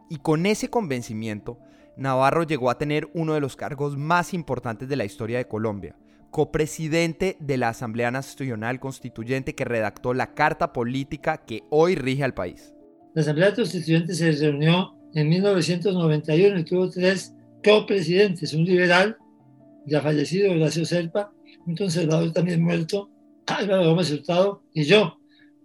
Y 0.08 0.18
con 0.18 0.46
ese 0.46 0.68
convencimiento, 0.68 1.58
Navarro 1.96 2.44
llegó 2.44 2.70
a 2.70 2.78
tener 2.78 3.08
uno 3.14 3.34
de 3.34 3.40
los 3.40 3.56
cargos 3.56 3.96
más 3.96 4.34
importantes 4.34 4.88
de 4.88 4.96
la 4.96 5.04
historia 5.04 5.38
de 5.38 5.48
Colombia, 5.48 5.96
copresidente 6.30 7.36
de 7.40 7.56
la 7.56 7.68
Asamblea 7.68 8.10
Nacional 8.10 8.80
Constituyente 8.80 9.54
que 9.54 9.64
redactó 9.64 10.14
la 10.14 10.34
carta 10.34 10.72
política 10.72 11.38
que 11.38 11.62
hoy 11.70 11.94
rige 11.94 12.24
al 12.24 12.34
país. 12.34 12.74
La 13.14 13.22
Asamblea 13.22 13.54
Constituyente 13.54 14.14
se 14.14 14.32
reunió 14.32 14.96
en 15.14 15.28
1991 15.28 16.58
y 16.58 16.64
tuvo 16.64 16.90
tres 16.90 17.32
copresidentes, 17.62 18.52
un 18.52 18.64
liberal 18.64 19.16
ya 19.86 20.00
fallecido, 20.00 20.52
Horacio 20.52 20.84
Serpa, 20.84 21.32
un 21.66 21.76
conservador 21.76 22.32
también 22.32 22.62
muerto, 22.62 23.10
Álvaro 23.46 23.90
Gómez 23.90 24.10
Hurtado 24.10 24.62
y 24.72 24.84
yo. 24.84 25.18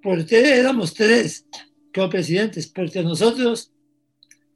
¿Por 0.03 0.25
qué 0.25 0.59
éramos 0.59 0.93
tres 0.93 1.45
copresidentes? 1.93 2.67
Porque 2.67 3.01
nosotros 3.01 3.71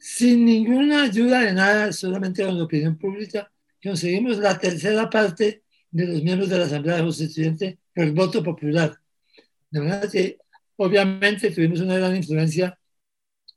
sin 0.03 0.43
ninguna 0.43 1.03
ayuda 1.03 1.39
de 1.43 1.53
nada, 1.53 1.93
solamente 1.93 2.43
con 2.43 2.57
la 2.57 2.65
opinión 2.65 2.97
pública, 2.97 3.49
conseguimos 3.81 4.37
la 4.37 4.59
tercera 4.59 5.09
parte 5.09 5.63
de 5.89 6.05
los 6.05 6.21
miembros 6.21 6.49
de 6.49 6.59
la 6.59 6.65
Asamblea 6.65 6.99
Constituyente 6.99 7.79
por 7.95 8.03
el 8.03 8.11
voto 8.11 8.43
popular. 8.43 8.99
De 9.69 9.79
manera 9.79 10.09
que, 10.11 10.39
obviamente, 10.75 11.51
tuvimos 11.51 11.79
una 11.79 11.95
gran 11.95 12.17
influencia 12.17 12.77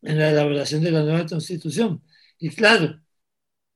en 0.03 0.21
la 0.21 0.31
elaboración 0.31 0.85
de 0.85 0.93
la 0.93 1.03
nueva 1.03 1.27
Constitución. 1.27 2.01
Y 2.39 2.51
claro, 2.51 3.01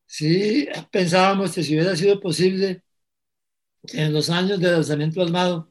si 0.06 0.68
pensábamos 0.92 1.52
que 1.52 1.64
si 1.64 1.74
hubiera 1.74 1.96
sido 1.96 2.20
posible 2.20 2.84
en 3.94 4.12
los 4.12 4.30
años 4.30 4.60
de 4.60 4.70
lanzamiento 4.70 5.22
armado, 5.22 5.68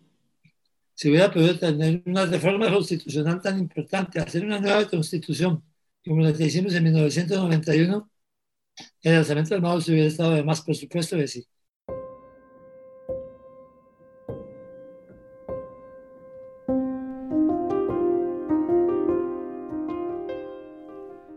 si 0.96 1.10
hubiera 1.10 1.32
podido 1.32 1.58
tener 1.58 2.04
una 2.06 2.26
reforma 2.26 2.70
constitucional 2.70 3.42
tan 3.42 3.58
importante, 3.58 4.20
hacer 4.20 4.44
una 4.44 4.60
nueva 4.60 4.86
constitución, 4.90 5.64
como 6.06 6.22
la 6.22 6.34
que 6.34 6.46
hicimos 6.46 6.74
en 6.74 6.84
1991, 6.84 8.10
el 9.04 9.14
lanzamiento 9.14 9.56
armado 9.56 9.82
se 9.82 9.92
hubiera 9.92 10.08
estado 10.08 10.32
de 10.36 10.44
más, 10.44 10.62
por 10.62 10.76
supuesto 10.76 11.18
que 11.18 11.28
sí. 11.28 11.48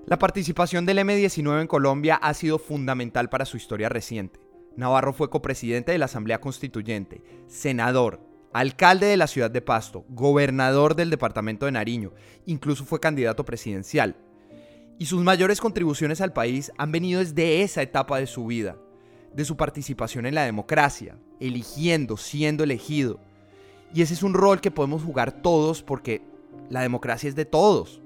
La 0.07 0.19
participación 0.19 0.85
del 0.85 0.99
M-19 0.99 1.63
en 1.63 1.67
Colombia 1.67 2.17
ha 2.17 2.35
sido 2.35 2.59
fundamental 2.59 3.31
para 3.31 3.47
su 3.47 3.57
historia 3.57 3.89
reciente. 3.89 4.41
Navarro 4.77 5.15
fue 5.15 5.31
copresidente 5.31 5.93
de 5.93 5.97
la 5.97 6.05
Asamblea 6.05 6.39
Constituyente, 6.39 7.23
senador, 7.47 8.21
alcalde 8.53 9.07
de 9.07 9.17
la 9.17 9.27
ciudad 9.27 9.51
de 9.51 9.63
Pasto, 9.63 10.05
gobernador 10.11 10.97
del 10.97 11.09
departamento 11.09 11.65
de 11.65 11.73
Nariño, 11.73 12.13
incluso 12.45 12.85
fue 12.85 13.01
candidato 13.01 13.47
presidencial. 13.47 14.17
Y 14.99 15.07
sus 15.07 15.23
mayores 15.23 15.61
contribuciones 15.61 16.21
al 16.21 16.33
país 16.33 16.73
han 16.79 16.93
venido 16.93 17.21
desde 17.21 17.63
esa 17.63 17.83
etapa 17.83 18.19
de 18.19 18.27
su 18.27 18.47
vida, 18.47 18.77
de 19.35 19.45
su 19.45 19.57
participación 19.57 20.27
en 20.27 20.35
la 20.35 20.45
democracia, 20.45 21.17
eligiendo, 21.41 22.17
siendo 22.17 22.65
elegido. 22.65 23.19
Y 23.95 24.03
ese 24.03 24.15
es 24.15 24.23
un 24.23 24.35
rol 24.35 24.61
que 24.61 24.71
podemos 24.71 25.03
jugar 25.03 25.43
todos 25.43 25.83
porque 25.83 26.23
la 26.71 26.83
democracia 26.83 27.29
es 27.29 27.35
de 27.35 27.45
todos. 27.45 28.01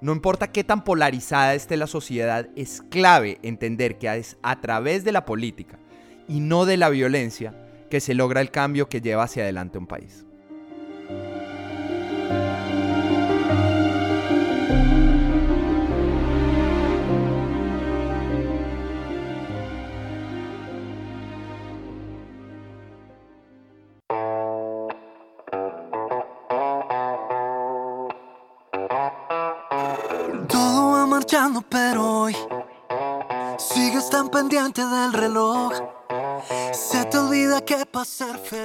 No 0.00 0.12
importa 0.12 0.50
qué 0.50 0.64
tan 0.64 0.82
polarizada 0.82 1.54
esté 1.54 1.76
la 1.76 1.86
sociedad, 1.86 2.48
es 2.56 2.82
clave 2.88 3.38
entender 3.42 3.98
que 3.98 4.14
es 4.16 4.38
a 4.42 4.60
través 4.60 5.04
de 5.04 5.12
la 5.12 5.26
política 5.26 5.78
y 6.26 6.40
no 6.40 6.64
de 6.64 6.78
la 6.78 6.88
violencia 6.88 7.54
que 7.90 8.00
se 8.00 8.14
logra 8.14 8.40
el 8.40 8.50
cambio 8.50 8.88
que 8.88 9.02
lleva 9.02 9.24
hacia 9.24 9.42
adelante 9.42 9.76
un 9.76 9.86
país. 9.86 10.24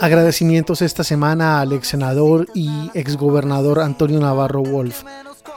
Agradecimientos 0.01 0.81
esta 0.81 1.05
semana 1.05 1.61
al 1.61 1.71
ex 1.71 1.87
senador 1.87 2.49
y 2.53 2.91
ex 2.93 3.15
gobernador 3.15 3.79
Antonio 3.79 4.19
Navarro 4.19 4.61
Wolf. 4.61 5.03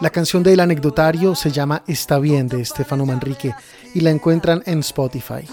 La 0.00 0.11
canción 0.11 0.44
del 0.44 0.61
anecdotario 0.61 1.35
se 1.35 1.50
llama 1.50 1.83
Está 1.88 2.20
bien 2.20 2.46
de 2.46 2.61
Estefano 2.61 3.04
Manrique 3.04 3.52
y 3.94 4.00
la 4.00 4.11
encuentran 4.11 4.62
en 4.66 4.78
Spotify. 4.78 5.44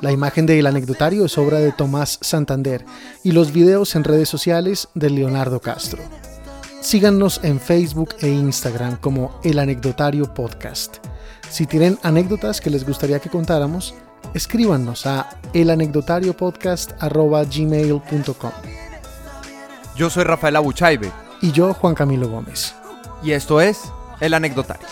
La 0.00 0.10
imagen 0.10 0.46
del 0.46 0.66
anecdotario 0.66 1.26
es 1.26 1.38
obra 1.38 1.60
de 1.60 1.70
Tomás 1.70 2.18
Santander 2.22 2.84
y 3.22 3.30
los 3.30 3.52
videos 3.52 3.94
en 3.94 4.02
redes 4.02 4.28
sociales 4.28 4.88
de 4.94 5.10
Leonardo 5.10 5.60
Castro. 5.60 6.02
Síganos 6.84 7.40
en 7.42 7.58
Facebook 7.60 8.14
e 8.20 8.28
Instagram 8.28 8.98
como 8.98 9.40
El 9.42 9.58
Anecdotario 9.58 10.34
Podcast. 10.34 10.98
Si 11.48 11.64
tienen 11.64 11.98
anécdotas 12.02 12.60
que 12.60 12.68
les 12.68 12.86
gustaría 12.86 13.20
que 13.20 13.30
contáramos, 13.30 13.94
escríbanos 14.34 15.06
a 15.06 15.30
elanecdotariopodcast.gmail.com 15.54 18.52
Yo 19.96 20.10
soy 20.10 20.24
Rafael 20.24 20.56
Abuchaibe. 20.56 21.10
Y 21.40 21.52
yo, 21.52 21.72
Juan 21.72 21.94
Camilo 21.94 22.28
Gómez. 22.28 22.74
Y 23.22 23.32
esto 23.32 23.62
es 23.62 23.80
El 24.20 24.34
Anecdotario. 24.34 24.86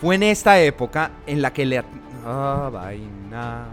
Fue 0.00 0.14
en 0.14 0.22
esta 0.22 0.60
época 0.60 1.10
en 1.26 1.42
la 1.42 1.52
que 1.52 1.66
le... 1.66 1.82
Ah, 2.24 2.70
vaina. 2.72 3.66